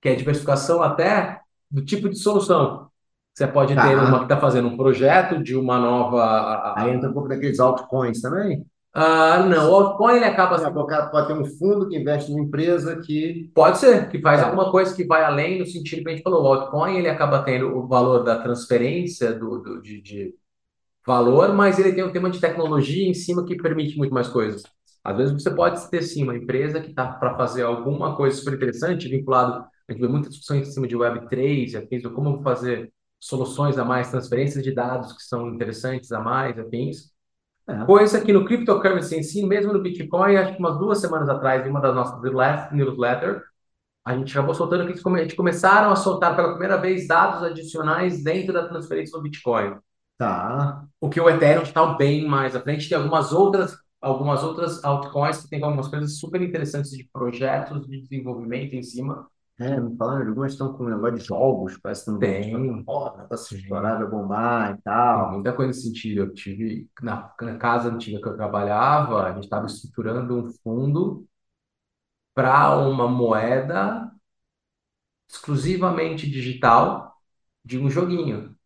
[0.01, 2.89] que é diversificação até do tipo de solução.
[3.35, 3.87] Você pode tá.
[3.87, 6.75] ter uma que está fazendo um projeto de uma nova.
[6.77, 8.67] Aí entra um pouco daqueles altcoins também?
[8.93, 10.85] Ah, não, o altcoin ele acaba sendo.
[10.85, 13.49] Pode ter um fundo que investe numa empresa que.
[13.55, 14.45] Pode ser, que faz é.
[14.45, 16.43] alguma coisa que vai além no sentido que a gente falou.
[16.43, 20.35] O altcoin ele acaba tendo o valor da transferência do, do de, de
[21.07, 24.65] valor, mas ele tem um tema de tecnologia em cima que permite muito mais coisas.
[25.05, 28.55] Às vezes você pode ter sim uma empresa que está para fazer alguma coisa super
[28.55, 33.79] interessante vinculado a gente vê muita discussão em cima de Web3, afins, como fazer soluções
[33.79, 37.13] a mais, transferências de dados que são interessantes a mais, afins.
[37.67, 37.85] É.
[37.85, 41.67] Coisa que no cryptocurrency em si, mesmo no Bitcoin, acho que umas duas semanas atrás,
[41.67, 42.21] em uma das nossas
[42.73, 43.43] newsletters,
[44.05, 48.55] a gente acabou soltando que eles começaram a soltar pela primeira vez dados adicionais dentro
[48.55, 49.77] da transferência do Bitcoin.
[50.17, 50.85] Tá.
[51.01, 52.89] O que o Ethereum está bem mais à frente.
[52.89, 58.01] Tem algumas outras, algumas outras altcoins que tem algumas coisas super interessantes de projetos de
[58.01, 59.29] desenvolvimento em cima.
[59.61, 62.87] É, me falando, algumas estão com um negócio de jogos, parece que não tem.
[63.29, 65.33] Tá se estourar, vai bombar e tal.
[65.33, 66.21] Muita coisa nesse sentido.
[66.23, 71.27] Eu tive, na, na casa antiga que eu trabalhava, a gente estava estruturando um fundo
[72.35, 74.11] para uma moeda
[75.29, 77.15] exclusivamente digital
[77.65, 78.57] de um joguinho.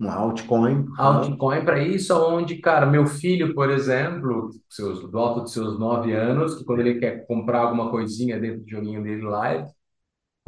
[0.00, 0.86] Um altcoin.
[0.96, 6.12] Altcoin para isso, onde, cara, meu filho, por exemplo, seus, do alto de seus nove
[6.14, 9.66] anos, que quando ele quer comprar alguma coisinha dentro do joguinho dele lá, ele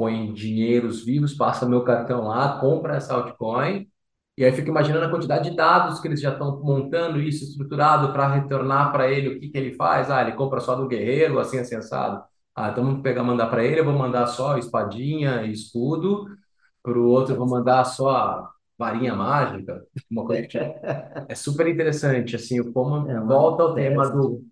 [0.01, 3.87] põe dinheiros vivos, passa meu cartão lá, compra essa altcoin,
[4.37, 8.11] e aí fica imaginando a quantidade de dados que eles já estão montando isso estruturado
[8.11, 10.11] para retornar para ele o que, que ele faz.
[10.11, 12.25] Ah, ele compra só do guerreiro, assim, assim, assado.
[12.55, 16.27] Ah, então vamos pegar, mandar para ele, eu vou mandar só espadinha e escudo,
[16.83, 22.37] para o outro eu vou mandar só varinha mágica, uma coisa que é super interessante,
[22.37, 24.43] assim, como é, volta ao tema do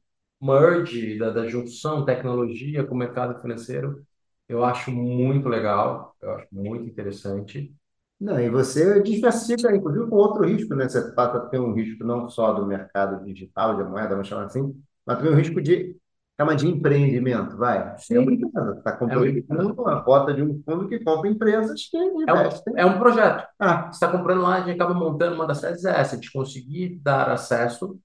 [0.42, 4.04] merge, da, da junção tecnologia com o mercado financeiro,
[4.48, 7.74] eu acho muito legal, eu acho muito interessante.
[8.20, 10.88] Não, e você diversifica, inclusive, com outro risco, né?
[10.88, 14.46] Você passa a ter um risco não só do mercado digital, de moeda, vamos chamar
[14.46, 14.74] assim,
[15.06, 15.96] mas também um risco de
[16.40, 17.98] chama de empreendimento, vai.
[17.98, 18.16] Sim.
[18.16, 21.96] É uma empresa, está comprando é uma cota de um fundo que compra empresas que
[21.98, 22.74] investem.
[22.76, 23.46] É um, é um projeto.
[23.58, 23.86] Ah.
[23.86, 27.00] Você está comprando lá, a gente acaba montando uma das sedes é essa, de conseguir
[27.02, 27.98] dar acesso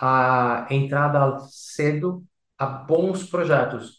[0.00, 2.24] à entrada cedo
[2.56, 3.97] a bons projetos.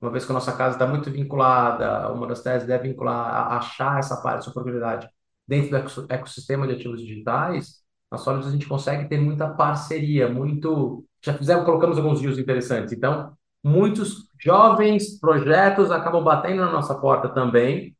[0.00, 3.98] Uma vez que a nossa casa está muito vinculada, uma das teses deve vincular achar
[3.98, 5.08] essa parte, essa oportunidade
[5.46, 11.04] dentro do ecossistema de ativos digitais, na Solids a gente consegue ter muita parceria, muito
[11.22, 12.92] já fizemos, colocamos alguns views interessantes.
[12.92, 17.96] Então, muitos jovens projetos acabam batendo na nossa porta também,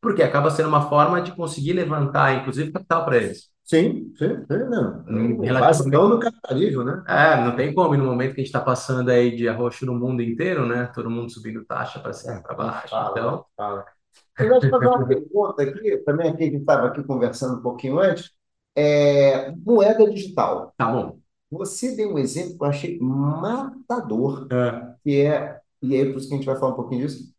[0.00, 3.50] porque acaba sendo uma forma de conseguir levantar, inclusive, capital para eles.
[3.68, 5.04] Sim, sim, sim não.
[5.06, 5.94] Hum, relativamente...
[5.94, 7.04] no capitalismo, né?
[7.06, 9.94] É, não tem como, no momento que a gente está passando aí de arroxo no
[9.94, 10.90] mundo inteiro, né?
[10.94, 12.88] Todo mundo subindo taxa para cima, para baixo.
[12.88, 13.44] Fala, então...
[13.54, 13.84] fala.
[14.40, 17.62] Eu vou te fazer uma pergunta aqui, também aqui, a gente estava aqui conversando um
[17.62, 18.30] pouquinho antes.
[18.74, 20.72] É, moeda digital.
[20.74, 21.18] Tá bom.
[21.50, 24.94] Você deu um exemplo que eu achei matador, é.
[25.04, 27.34] que é, e aí por isso que a gente vai falar um pouquinho disso,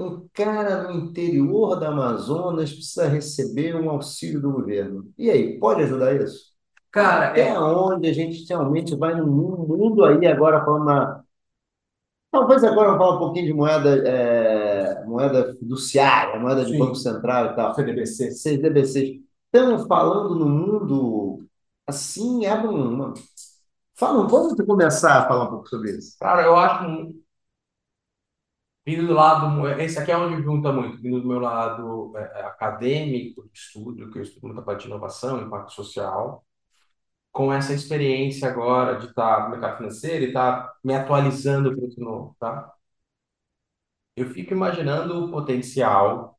[0.00, 5.12] um cara no interior da Amazonas precisa receber um auxílio do governo.
[5.18, 6.50] E aí, pode ajudar isso?
[6.90, 7.58] Cara, Até é...
[7.58, 11.22] onde a gente realmente vai no mundo aí agora falando na...
[12.30, 16.78] Talvez agora falar um pouquinho de moeda, é, moeda fiduciária, moeda de Sim.
[16.78, 17.74] Banco Central e tal.
[17.74, 18.30] CDBC.
[18.30, 19.20] CDBC.
[19.52, 21.44] Estamos falando no mundo
[21.88, 23.14] assim, é uma,
[24.00, 26.16] Fala, vamos começar a falar um pouco sobre isso.
[26.18, 27.12] Cara, eu acho
[28.90, 32.44] vindo do lado, esse aqui é onde junta muito, vindo do meu lado é, é
[32.46, 36.44] acadêmico, de estudo, que eu estudo muita parte de inovação, impacto social,
[37.32, 42.00] com essa experiência agora de estar no mercado financeiro e estar me atualizando para isso
[42.00, 42.72] novo, tá?
[44.16, 46.38] Eu fico imaginando o potencial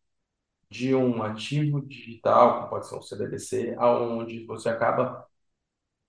[0.69, 5.27] de um ativo digital, que pode ser um CDBC, aonde você acaba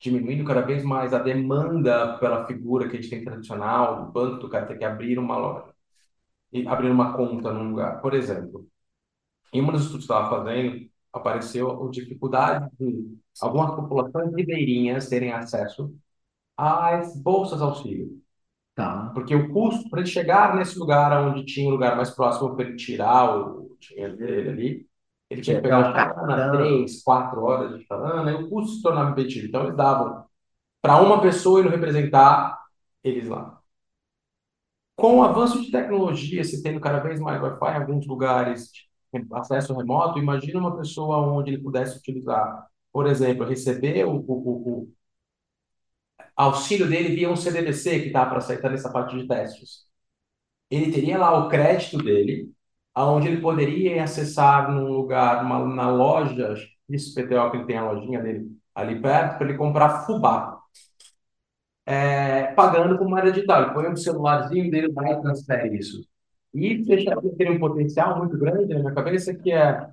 [0.01, 4.39] diminuindo cada vez mais a demanda pela figura que a gente tem tradicional, do banco,
[4.41, 5.72] do cara ter que abrir uma loja
[6.53, 8.01] e abrir uma conta num lugar.
[8.01, 8.67] Por exemplo,
[9.53, 15.09] em um dos estudos que eu estava fazendo, apareceu a dificuldade de algumas populações ribeirinhas
[15.09, 15.95] terem acesso
[16.57, 18.21] às bolsas auxílio.
[18.75, 19.11] Tá.
[19.13, 22.67] Porque o custo para ele chegar nesse lugar onde tinha um lugar mais próximo para
[22.67, 24.89] ele tirar o dinheiro dele ali,
[25.29, 28.83] ele tinha que pegar uma carona, três, quatro horas de carona, e o custo se
[28.83, 29.47] tornava impeditivo.
[29.47, 30.25] Então, eles davam
[30.81, 32.59] para uma pessoa e não representar
[33.03, 33.62] eles lá.
[34.97, 38.71] Com o avanço de tecnologia, se tendo cada vez mais Wi-Fi em alguns lugares,
[39.35, 44.89] acesso remoto, imagina uma pessoa onde ele pudesse utilizar, por exemplo, receber o, o, o
[46.37, 49.85] auxílio dele via um CDBC que está para aceitar nessa parte de testes.
[50.71, 52.51] Ele teria lá o crédito dele,
[52.95, 56.55] aonde ele poderia acessar num lugar, numa, na loja
[56.91, 60.52] XPTO, que ele tem a lojinha dele ali perto, para ele comprar fubá.
[61.87, 63.63] É, pagando com moeda digital.
[63.65, 66.07] Ele põe um celularzinho dele lá e transfere isso.
[66.55, 69.89] E deixa ter um potencial muito grande na minha cabeça, que é...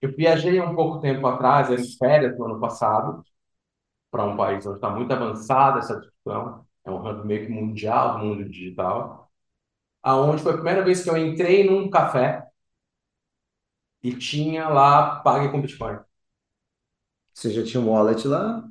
[0.00, 3.24] Eu viajei há um pouco tempo atrás, em férias no ano passado,
[4.10, 8.18] para um país onde está muito avançada essa discussão, é um hub meio que mundial
[8.18, 9.30] do mundo digital
[10.02, 12.46] aonde foi a primeira vez que eu entrei num café
[14.02, 15.98] e tinha lá pague com Bitcoin.
[17.34, 18.68] Você já tinha um wallet lá?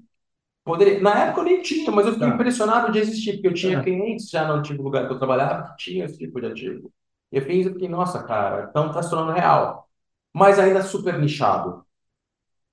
[0.64, 1.02] Poderia...
[1.02, 2.34] Na época eu nem tinha, mas eu fiquei tá.
[2.34, 3.84] impressionado de existir, porque eu tinha tá.
[3.84, 6.92] clientes já no antigo lugar que eu trabalhava que tinha esse tipo de ativo.
[7.32, 9.90] E eu fiquei, nossa, cara, então está se tornando real.
[10.34, 11.86] Mas ainda super nichado.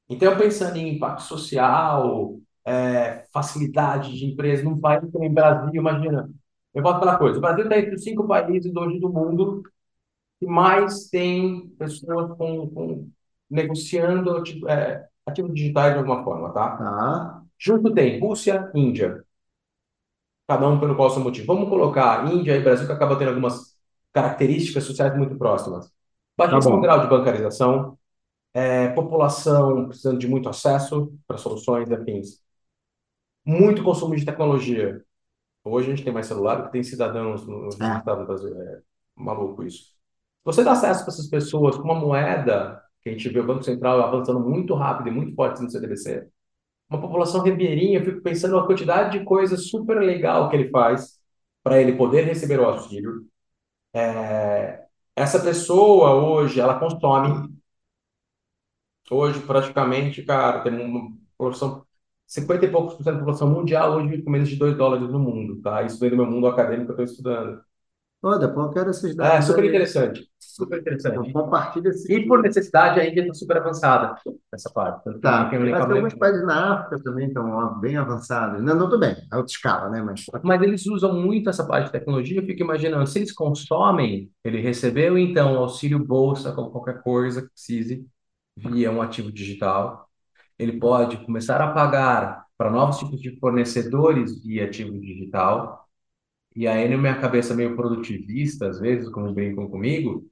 [0.09, 6.30] Então, pensando em impacto social, é, facilidade de empresa num país como o Brasil, imagina.
[6.74, 7.38] Eu volto pela coisa.
[7.38, 9.62] O Brasil está entre os cinco países hoje do mundo
[10.38, 13.11] que mais tem pessoas com, com
[13.49, 16.78] negociando é, ativos digitais de alguma forma, tá?
[16.80, 17.39] Ah.
[17.61, 19.22] Junto tem Rússia, Índia.
[20.48, 21.46] Cada um pelo qual seu motivo.
[21.46, 23.76] Vamos colocar Índia e Brasil, que acaba tendo algumas
[24.12, 25.92] características sociais muito próximas.
[26.36, 27.98] Baixíssimo tá grau de bancarização,
[28.54, 32.40] é, população precisando de muito acesso para soluções e afins.
[33.44, 35.04] Muito consumo de tecnologia.
[35.62, 37.98] Hoje a gente tem mais celular que tem cidadãos no, no é.
[37.98, 38.61] estado do Brasil.
[38.61, 38.80] É
[39.14, 39.94] maluco isso.
[40.44, 43.62] Você dá acesso para essas pessoas com uma moeda, que a gente vê o Banco
[43.62, 46.26] Central avançando muito rápido e muito forte no CDBC,
[46.91, 51.18] uma população ribeirinha, eu fico pensando na quantidade de coisas super legal que ele faz
[51.62, 53.26] para ele poder receber o auxílio.
[53.95, 54.84] É,
[55.16, 57.51] essa pessoa hoje, ela consome.
[59.11, 61.84] Hoje, praticamente, cara, tem uma população
[62.26, 65.09] 50 e poucos por cento da população mundial hoje vive com menos de 2 dólares
[65.11, 65.82] no mundo, tá?
[65.82, 67.61] Isso vem do meu mundo acadêmico que eu estou estudando.
[68.22, 69.34] Olha, depois eu quero esses dados.
[69.34, 70.30] É, super interessante.
[70.55, 71.28] Super interessante.
[71.28, 72.12] Então, compartilha esse...
[72.12, 74.14] E por necessidade, a Índia está super avançada
[74.53, 75.05] nessa parte.
[75.20, 75.51] Tá.
[75.51, 78.62] Mas tem alguns países na África também estão bem avançados.
[78.62, 80.03] Não, não tudo bem, a outra escala, né?
[80.03, 80.24] Mas...
[80.42, 82.40] Mas eles usam muito essa parte de tecnologia.
[82.40, 88.07] Eu fico imaginando, se eles consomem, ele recebeu, então, auxílio bolsa, qualquer coisa que precise,
[88.57, 90.09] via um ativo digital.
[90.59, 95.80] Ele pode começar a pagar para novos tipos de fornecedores via ativo digital
[96.55, 100.28] e aí, na minha cabeça meio produtivista, às vezes, como brincam comigo,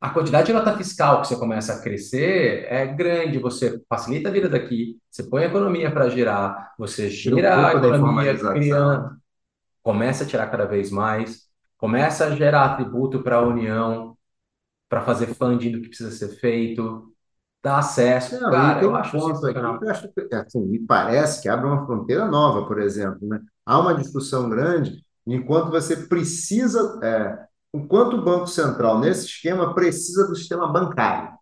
[0.00, 3.38] a quantidade de nota fiscal que você começa a crescer é grande.
[3.38, 8.36] Você facilita a vida daqui, você põe a economia para girar, você gira a economia
[8.38, 9.16] criando,
[9.82, 14.16] começa a tirar cada vez mais, começa a gerar atributo para a União,
[14.88, 17.12] para fazer funding do que precisa ser feito,
[17.62, 18.40] dá acesso.
[18.40, 21.48] Não, cara, eu um acho ponto aqui que eu acho que, assim, me parece que
[21.48, 23.26] abre uma fronteira nova, por exemplo.
[23.28, 23.40] Né?
[23.66, 30.26] Há uma discussão grande enquanto você precisa, é, enquanto o Banco Central, nesse esquema, precisa
[30.26, 31.36] do sistema bancário.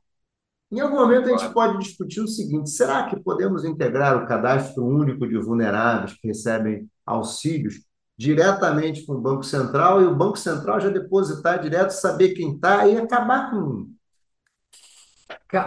[0.71, 4.85] Em algum momento a gente pode discutir o seguinte: será que podemos integrar o cadastro
[4.85, 7.85] único de vulneráveis que recebem auxílios
[8.19, 12.87] diretamente com o Banco Central e o Banco Central já depositar direto, saber quem está
[12.87, 13.89] e acabar com.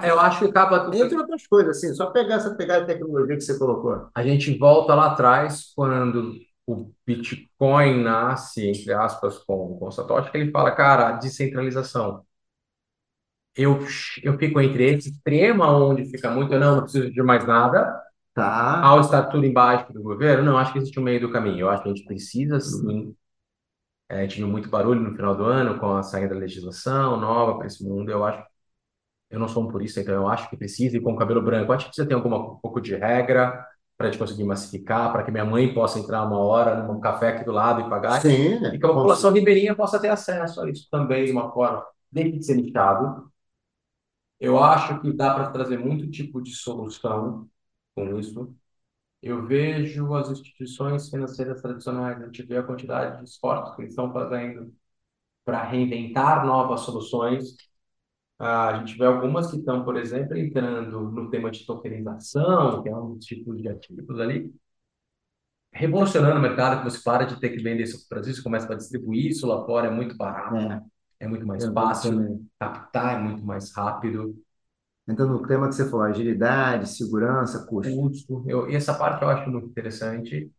[0.03, 0.89] Eu acho que acaba.
[0.93, 4.09] Entre outras coisas, assim, só pegar essa pegada de tecnologia que você colocou.
[4.13, 6.33] A gente volta lá atrás, quando
[6.71, 12.23] o Bitcoin nasce, entre aspas, com, com o Satoshi, que ele fala, cara, descentralização.
[13.55, 13.79] Eu,
[14.23, 18.01] eu fico entre esse extremo, onde fica muito, não, não preciso de mais nada,
[18.33, 18.81] tá.
[18.81, 21.61] ao estar tudo embaixo do governo, não, acho que existe um meio do caminho.
[21.61, 23.15] Eu acho que a gente precisa, sim.
[24.09, 27.19] É, a gente viu muito barulho no final do ano com a saída da legislação
[27.19, 28.09] nova para esse mundo.
[28.11, 28.43] Eu acho,
[29.29, 31.71] eu não sou um purista, então eu acho que precisa, e com o cabelo branco,
[31.73, 33.65] acho que precisa ter alguma, um pouco de regra,
[33.99, 37.27] para a gente conseguir massificar, para que minha mãe possa entrar uma hora num café
[37.35, 40.69] aqui do lado e pagar, Sim, e que a população ribeirinha possa ter acesso a
[40.69, 43.29] isso também de uma forma, desde de ser nichado.
[44.39, 47.49] Eu acho que dá para trazer muito tipo de solução
[47.93, 48.55] com isso.
[49.21, 53.91] Eu vejo as instituições financeiras tradicionais, a gente vê a quantidade de esforços que eles
[53.91, 54.73] estão fazendo
[55.43, 57.57] para reinventar novas soluções
[58.39, 62.95] a gente vê algumas que estão, por exemplo, entrando no tema de tokenização, que é
[62.95, 64.53] um tipo de ativos ali,
[65.73, 68.41] revolucionando o mercado, que você para de ter que vender isso para o Brasil, você
[68.41, 70.81] começa a distribuir isso lá fora, é muito barato, é,
[71.21, 74.35] é muito mais é fácil, captar é muito mais rápido.
[75.07, 77.95] Então, no tema que você falou, agilidade, segurança, custo.
[77.95, 78.43] custo.
[78.47, 80.51] Eu, e essa parte eu acho muito interessante.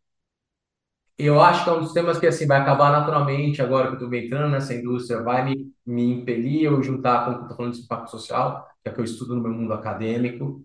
[1.23, 4.07] Eu acho que é um dos temas que assim vai acabar naturalmente agora que eu
[4.07, 7.75] estou entrando nessa indústria, vai me, me impelir eu juntar com o que estou falando
[7.75, 10.65] de impacto social, que é que eu estudo no meu mundo acadêmico,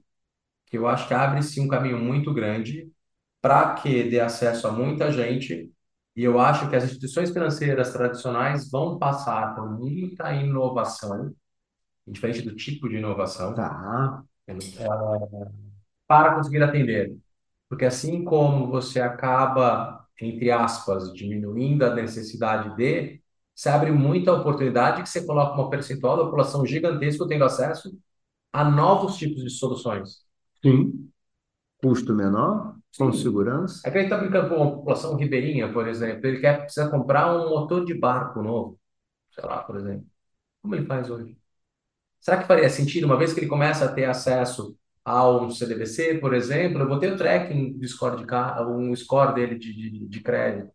[0.65, 2.91] que eu acho que abre-se um caminho muito grande
[3.41, 5.71] para que dê acesso a muita gente.
[6.15, 11.33] E eu acho que as instituições financeiras tradicionais vão passar por muita inovação,
[12.07, 14.23] diferente do tipo de inovação, tá.
[16.07, 17.15] para conseguir atender.
[17.69, 23.21] Porque assim como você acaba entre aspas, diminuindo a necessidade de,
[23.53, 27.97] você abre muita oportunidade que você coloca uma percentual da população gigantesca tendo acesso
[28.51, 30.25] a novos tipos de soluções.
[30.61, 31.09] Sim.
[31.81, 33.87] Custo menor, com segurança.
[33.87, 36.89] É que a gente está brincando com a população ribeirinha, por exemplo, ele quer precisa
[36.89, 38.79] comprar um motor de barco novo,
[39.31, 40.05] sei lá, por exemplo.
[40.61, 41.37] Como ele faz hoje?
[42.19, 44.75] Será que faria sentido, uma vez que ele começa a ter acesso
[45.05, 48.33] ao CDBC, por exemplo, eu vou ter o tracking do score de
[48.67, 50.71] um score dele de, de, de crédito.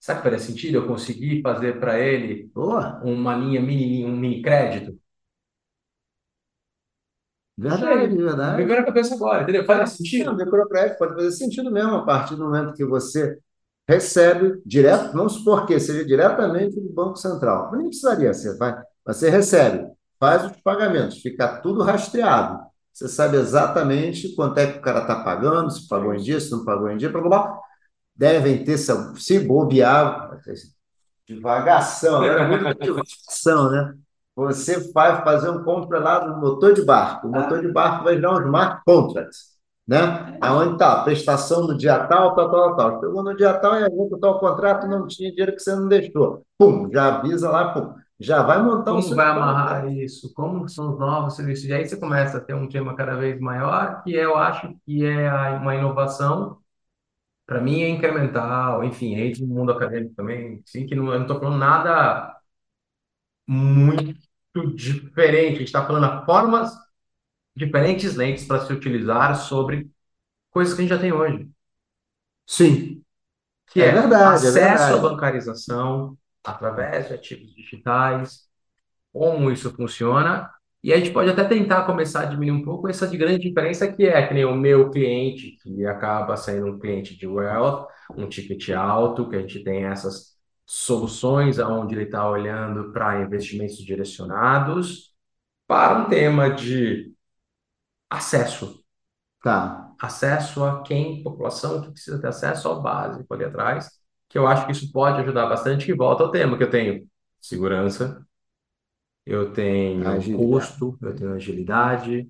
[0.00, 3.00] Será que faria sentido eu conseguir fazer para ele Boa.
[3.04, 4.98] uma linha mini, um mini crédito?
[7.58, 8.56] Verdade, verdade.
[8.58, 9.64] Me veio na cabeça agora, entendeu?
[9.64, 10.26] Faz sentido.
[10.26, 13.38] Não, microcrédito pode fazer sentido mesmo a partir do momento que você
[13.88, 17.72] recebe direto, vamos supor que seja diretamente do Banco Central.
[17.72, 18.76] Nem precisaria ser, vai.
[19.06, 19.86] Você recebe,
[20.18, 22.66] faz os pagamentos, fica tudo rastreado.
[22.96, 26.50] Você sabe exatamente quanto é que o cara está pagando, se pagou em dia, se
[26.50, 27.60] não pagou em dia, blá, blá.
[28.14, 30.30] Devem ter, se bobear,
[31.28, 32.46] devagação, né?
[32.46, 33.94] Muita devagação, né?
[34.34, 37.28] Você vai fazer um compra lá no motor de barco.
[37.28, 39.36] O motor de barco vai virar um smart contract,
[39.86, 40.38] né?
[40.40, 43.00] Aonde está prestação no dia tal, tal, tal, tal.
[43.00, 45.86] Pegou no dia tal e a gente o contrato, não tinha dinheiro que você não
[45.86, 46.46] deixou.
[46.56, 47.92] Pum, já avisa lá, pum.
[48.18, 50.32] Já vai montar Como vai amarrar isso?
[50.32, 51.66] Como são os novos serviços?
[51.66, 55.04] E aí você começa a ter um tema cada vez maior, que eu acho que
[55.04, 56.58] é uma inovação,
[57.46, 61.22] para mim é incremental, enfim, aí no mundo acadêmico também, sim, que não, eu não
[61.22, 62.36] estou falando nada
[63.46, 64.18] muito
[64.74, 65.56] diferente.
[65.56, 66.72] A gente está falando formas
[67.54, 69.90] diferentes lentes para se utilizar sobre
[70.50, 71.48] coisas que a gente já tem hoje.
[72.46, 73.02] Sim.
[73.68, 74.94] Que é, é verdade, é acesso é verdade.
[74.94, 78.48] à bancarização através de ativos digitais,
[79.12, 80.50] como isso funciona.
[80.82, 83.92] E a gente pode até tentar começar a diminuir um pouco essa de grande diferença
[83.92, 88.28] que é que nem o meu cliente, que acaba sendo um cliente de wealth, um
[88.28, 95.14] ticket alto, que a gente tem essas soluções aonde ele está olhando para investimentos direcionados
[95.66, 97.12] para um tema de
[98.10, 98.84] acesso.
[99.42, 99.92] Tá.
[100.00, 103.90] Acesso a quem, população que precisa ter acesso ao básico ali atrás,
[104.28, 107.06] que eu acho que isso pode ajudar bastante, que volta ao tema que eu tenho
[107.40, 108.26] segurança,
[109.24, 110.46] eu tenho agilidade.
[110.48, 112.28] custo, eu tenho agilidade,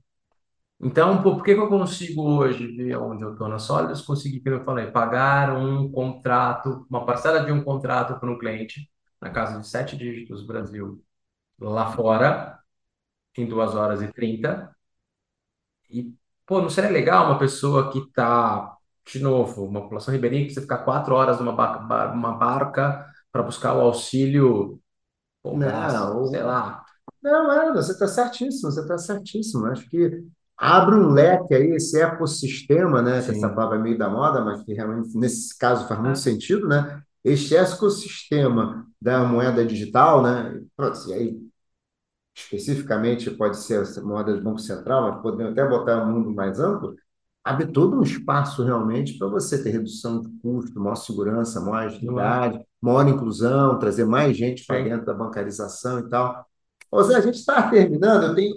[0.80, 4.03] então, por que que eu consigo hoje ver onde eu estou na Sólidos?
[4.03, 8.90] Consegui, como eu falei, pagar um contrato, uma parcela de um contrato para um cliente,
[9.20, 11.03] na casa de sete dígitos Brasil,
[11.61, 12.59] lá fora,
[13.38, 14.74] em duas horas e trinta.
[15.90, 16.14] E,
[16.47, 18.76] pô, não seria legal uma pessoa que está,
[19.07, 23.42] de novo, uma população ribeirinha que precisa ficar quatro horas numa barca, uma barca para
[23.42, 24.80] buscar o auxílio,
[25.42, 26.84] pô, não, sei lá.
[27.22, 29.66] Não, é, você está certíssimo, você está certíssimo.
[29.66, 30.24] Acho que
[30.57, 33.22] abre um leque aí, esse ecossistema, né?
[33.22, 36.16] Que essa palavra é meio da moda, mas que realmente nesse caso faz muito é.
[36.16, 37.02] sentido, né?
[37.24, 40.61] Este ecossistema da moeda digital, né?
[40.76, 41.46] Pronto, e aí
[42.34, 46.61] especificamente pode ser a moeda do Banco Central, mas podemos até botar um mundo mais
[46.61, 46.94] amplo,
[47.47, 52.61] abre todo um espaço realmente para você ter redução de custo, maior segurança, maior agilidade,
[52.82, 56.44] maior inclusão, trazer mais gente para dentro da bancarização e tal.
[56.90, 58.53] Ou seja, a gente está terminando, eu tenho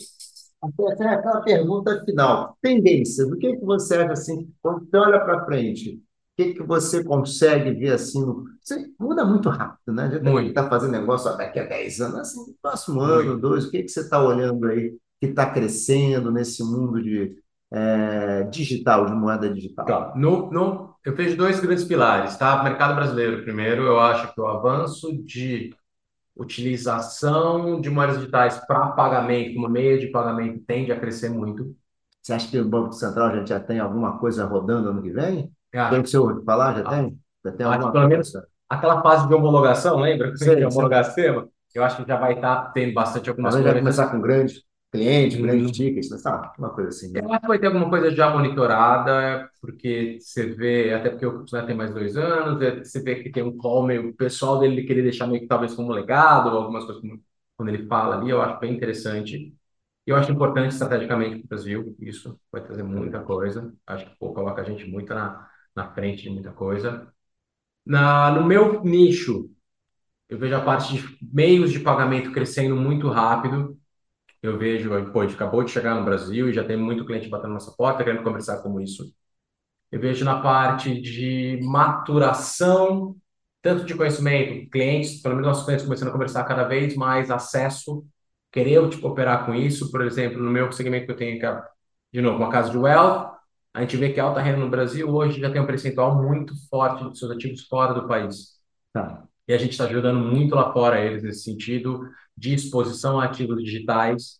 [0.91, 2.57] até aquela pergunta final.
[2.63, 3.29] Tendências.
[3.29, 5.91] O que, que você acha assim, quando você olha para frente?
[5.91, 6.01] O
[6.35, 8.25] que, que você consegue ver assim?
[8.59, 10.05] Você muda muito rápido, né?
[10.05, 13.83] A gente está fazendo negócio daqui a 10 anos, assim, próximo ano, dois, o que,
[13.83, 17.37] que você está olhando aí que está crescendo nesse mundo de
[17.71, 19.85] é, digital, de moeda digital?
[19.85, 20.13] Tá.
[20.15, 22.63] No, no, eu vejo dois grandes pilares, tá?
[22.63, 25.73] Mercado brasileiro, primeiro, eu acho que o avanço de
[26.35, 31.75] utilização de moedas digitais para pagamento, como meio de pagamento, tende a crescer muito.
[32.21, 35.51] Você acha que o Banco Central já, já tem alguma coisa rodando ano que vem?
[35.71, 36.75] Tem que você ouve falar?
[36.75, 37.19] Já ah, tem?
[37.45, 38.33] Já tem alguma pelo menos
[38.69, 40.31] aquela fase de homologação, lembra?
[40.33, 41.49] Que tem homologação?
[41.73, 43.71] Eu acho que já vai estar tá tendo bastante algumas coisas.
[43.71, 45.43] vai começar com grandes cliente, hum.
[45.43, 47.11] grande tickets, mas tá, uma coisa assim.
[47.11, 47.21] Né?
[47.21, 51.41] Eu acho que vai ter alguma coisa já monitorada, porque você vê, até porque o
[51.41, 54.59] José tem mais dois anos, é, você vê que tem um call meio, o pessoal
[54.59, 57.21] dele querer deixar meio que talvez como legado, algumas coisas como,
[57.57, 59.55] quando ele fala ali, eu acho bem interessante.
[60.07, 64.17] E eu acho importante estrategicamente para o Brasil, isso vai trazer muita coisa, acho que
[64.17, 67.11] pô, coloca a gente muito na, na frente de muita coisa.
[67.85, 69.49] Na, no meu nicho,
[70.29, 73.78] eu vejo a parte de meios de pagamento crescendo muito rápido,
[74.41, 77.29] eu vejo, pô, a gente acabou de chegar no Brasil e já tem muito cliente
[77.29, 79.03] batendo nossa porta querendo conversar como isso.
[79.91, 83.15] Eu vejo na parte de maturação,
[83.61, 88.05] tanto de conhecimento, clientes, pelo menos nossos clientes começando a conversar cada vez mais, acesso,
[88.51, 89.91] querer tipo, operar com isso.
[89.91, 91.63] Por exemplo, no meu segmento que eu tenho, que é,
[92.13, 93.31] de novo, uma casa de wealth,
[93.73, 96.53] a gente vê que a alta renda no Brasil hoje já tem um percentual muito
[96.69, 98.59] forte dos seus ativos fora do país.
[98.93, 99.28] Tá.
[99.49, 103.61] E a gente está ajudando muito lá fora eles nesse sentido de exposição a ativos
[103.63, 104.39] digitais,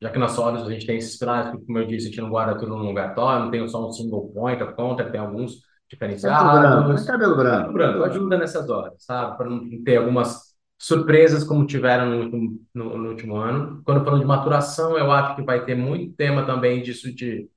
[0.00, 2.20] já que na Solis a gente tem esses pilares, que, como eu disse, a gente
[2.20, 5.20] não guarda tudo num lugar só, não tem só um single point of contact, tem
[5.20, 6.38] alguns diferenciados.
[6.38, 7.72] Cabelo branco, cabelo branco.
[7.72, 9.36] branco ajuda nessas horas, sabe?
[9.36, 13.82] Para não ter algumas surpresas como tiveram no último, no, no último ano.
[13.84, 17.48] Quando falando de maturação, eu acho que vai ter muito tema também disso de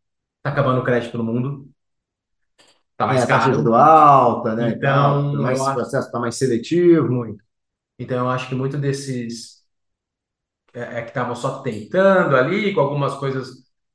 [0.42, 1.70] Tá acabando o crédito no mundo.
[2.98, 3.64] Tá mais é, caro.
[3.64, 4.70] Tá alta, né?
[4.72, 7.10] Então, então mais, o processo está mais seletivo.
[7.10, 7.44] Muito.
[8.00, 9.58] Então, eu acho que muito desses
[10.74, 13.50] é, é que estavam só tentando ali, com algumas coisas,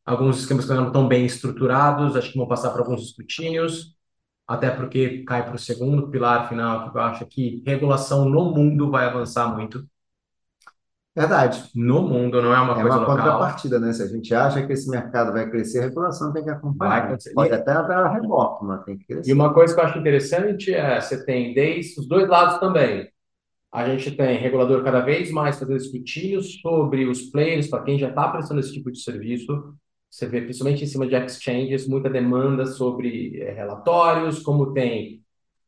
[0.05, 3.97] alguns esquemas que não estão bem estruturados, acho que vão passar por alguns escrutínios,
[4.47, 8.91] até porque cai para o segundo pilar final, que eu acho que regulação no mundo
[8.91, 9.87] vai avançar muito.
[11.15, 11.71] Verdade.
[11.75, 13.93] No mundo, não é uma é coisa uma contrapartida, né?
[13.93, 17.17] Se a gente acha que esse mercado vai crescer, a regulação tem que acompanhar.
[17.35, 19.31] Pode até dar rebote, mas tem que crescer.
[19.31, 23.11] E uma coisa que eu acho interessante é você tem desde os dois lados também.
[23.71, 28.09] A gente tem regulador cada vez mais fazendo escrutínios sobre os players, para quem já
[28.09, 29.75] está prestando esse tipo de serviço.
[30.11, 35.23] Você vê, principalmente em cima de exchanges, muita demanda sobre é, relatórios, como tem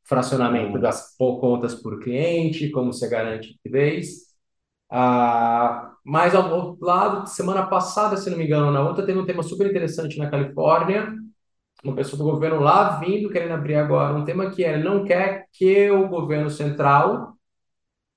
[0.05, 4.34] fracionamento das contas por cliente, como se garante liquidez.
[4.91, 9.27] Ah, mas ao outro lado, semana passada, se não me engano, na outra, teve um
[9.27, 11.13] tema super interessante na Califórnia,
[11.83, 15.47] uma pessoa do governo lá vindo, querendo abrir agora um tema que é não quer
[15.53, 17.37] que o governo central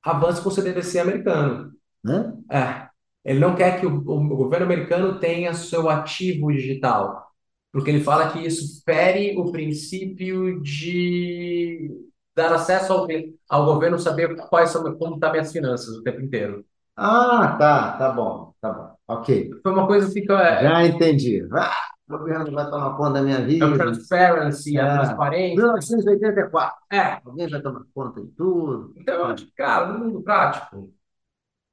[0.03, 1.72] avance com o CDBC americano.
[2.03, 2.34] Né?
[2.51, 2.88] É.
[3.26, 7.28] Ele não quer que o, o, governo americano tenha seu ativo digital,
[7.74, 11.91] porque ele fala que isso fere o princípio de
[12.38, 13.08] dar acesso ao,
[13.50, 16.64] ao governo saber quais são, como estão tá minhas finanças o tempo inteiro.
[16.96, 18.96] Ah, tá, tá bom, tá bom.
[19.08, 19.50] Ok.
[19.64, 20.38] Foi uma coisa assim que eu...
[20.38, 21.48] É, Já entendi.
[21.52, 21.74] Ah,
[22.08, 23.68] o governo vai tomar conta da minha vida.
[23.68, 24.82] A transparency, é.
[24.82, 25.56] a transparência.
[25.56, 26.78] 1984.
[26.92, 27.20] É.
[27.26, 28.94] Alguém vai tomar conta de tudo.
[28.96, 30.94] Então, eu acho que, cara, no mundo prático,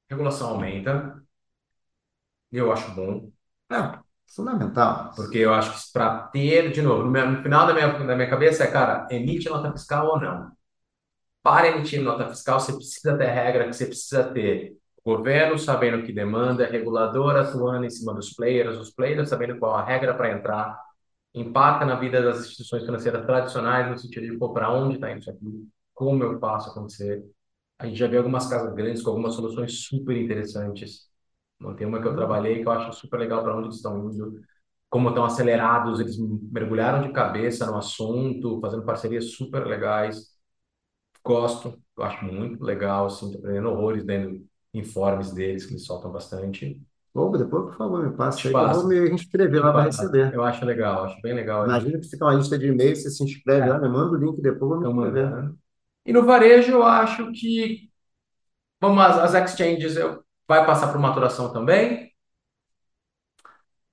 [0.09, 1.23] regulação aumenta.
[2.51, 3.31] Eu acho bom.
[3.71, 5.11] É, fundamental.
[5.15, 8.63] Porque eu acho que para ter, de novo, no, final da minha, da minha cabeça
[8.63, 10.51] é, cara, emite nota fiscal ou não.
[11.43, 16.03] Para emitir nota fiscal, você precisa ter regra que você precisa ter governo sabendo o
[16.03, 20.31] que demanda, regulador atuando em cima dos players, os players sabendo qual a regra para
[20.31, 20.81] entrar,
[21.33, 25.29] impacta na vida das instituições financeiras tradicionais no sentido de, para onde está indo isso
[25.29, 25.67] aqui?
[25.93, 27.23] Como eu faço acontecer?
[27.77, 31.07] A gente já vê algumas casas grandes com algumas soluções super interessantes.
[31.77, 34.39] Tem uma que eu trabalhei que eu acho super legal para onde eles estão indo,
[34.89, 36.17] como estão acelerados, eles
[36.51, 40.35] mergulharam de cabeça no assunto, fazendo parcerias super legais.
[41.23, 46.11] Gosto, eu acho muito legal, assim, tô aprendendo horrores dentro informes deles, que eles soltam
[46.11, 46.79] bastante.
[47.13, 50.33] Opa, depois, por favor, me passa aí, eu vou me inscrever lá para receber.
[50.33, 51.65] Eu acho legal, acho bem legal.
[51.65, 53.69] Imagina que fica uma lista de e-mails, você se inscreve é.
[53.69, 55.53] lá, me manda o link depois, eu vou me inscrever.
[56.05, 57.89] E no varejo, eu acho que
[58.81, 62.11] vamos, as, as exchanges eu, vai passar por maturação também.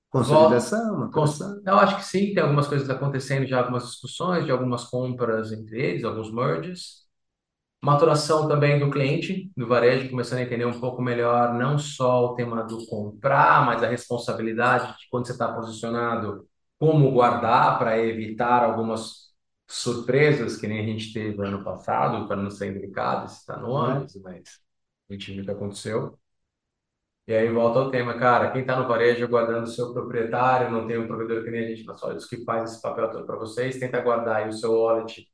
[0.09, 1.59] Consolidação, maturação.
[1.65, 5.79] Eu acho que sim, tem algumas coisas acontecendo, já algumas discussões de algumas compras entre
[5.81, 7.01] eles, alguns merges
[7.83, 12.35] maturação também do cliente, do varejo, começando a entender um pouco melhor não só o
[12.35, 16.47] tema do comprar, mas a responsabilidade de quando você está posicionado,
[16.79, 19.33] como guardar para evitar algumas
[19.69, 24.59] surpresas que nem a gente teve ano passado, para não ser está no antes, mas
[25.09, 26.19] a gente viu o que aconteceu.
[27.27, 30.85] E aí volta ao tema, cara, quem está no varejo guardando o seu proprietário, não
[30.87, 33.37] tem um provedor que nem a gente na Sólidos que faz esse papel todo para
[33.37, 35.25] vocês, tenta guardar aí o seu wallet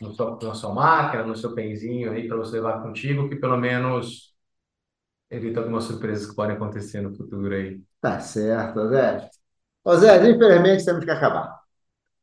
[0.00, 3.56] no seu, na sua máquina, no seu penzinho aí para você levar contigo, que pelo
[3.56, 4.34] menos
[5.30, 7.80] evita algumas surpresas que podem acontecer no futuro aí.
[8.00, 9.30] Tá certo, Zé.
[9.84, 11.59] Ô Zé, infelizmente temos que acabar.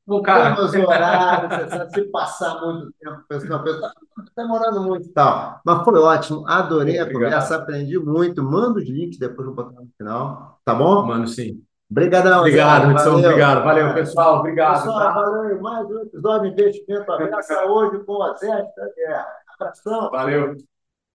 [0.07, 0.55] Bom, cara.
[0.55, 5.59] Temos horário, você sabe, se passar muito tempo, pessoal, pessoal está demorando muito e tal.
[5.65, 8.41] Mas foi ótimo, adorei a conversa, aprendi muito.
[8.41, 10.59] Manda os links, depois eu vou botar no final.
[10.63, 11.05] Tá bom?
[11.05, 11.61] Mano, sim.
[11.91, 12.39] Obrigadão.
[12.39, 13.17] Obrigado, Edson.
[13.17, 13.63] Obrigado.
[13.63, 14.39] Valeu, pessoal.
[14.39, 14.83] Obrigado.
[14.83, 15.11] Pessoal, tá?
[15.11, 15.61] valeu.
[15.61, 17.11] Mais um episódio de investimento.
[17.11, 18.65] Abraço hoje com a Zé.
[19.59, 20.09] Abração.
[20.09, 20.76] Valeu.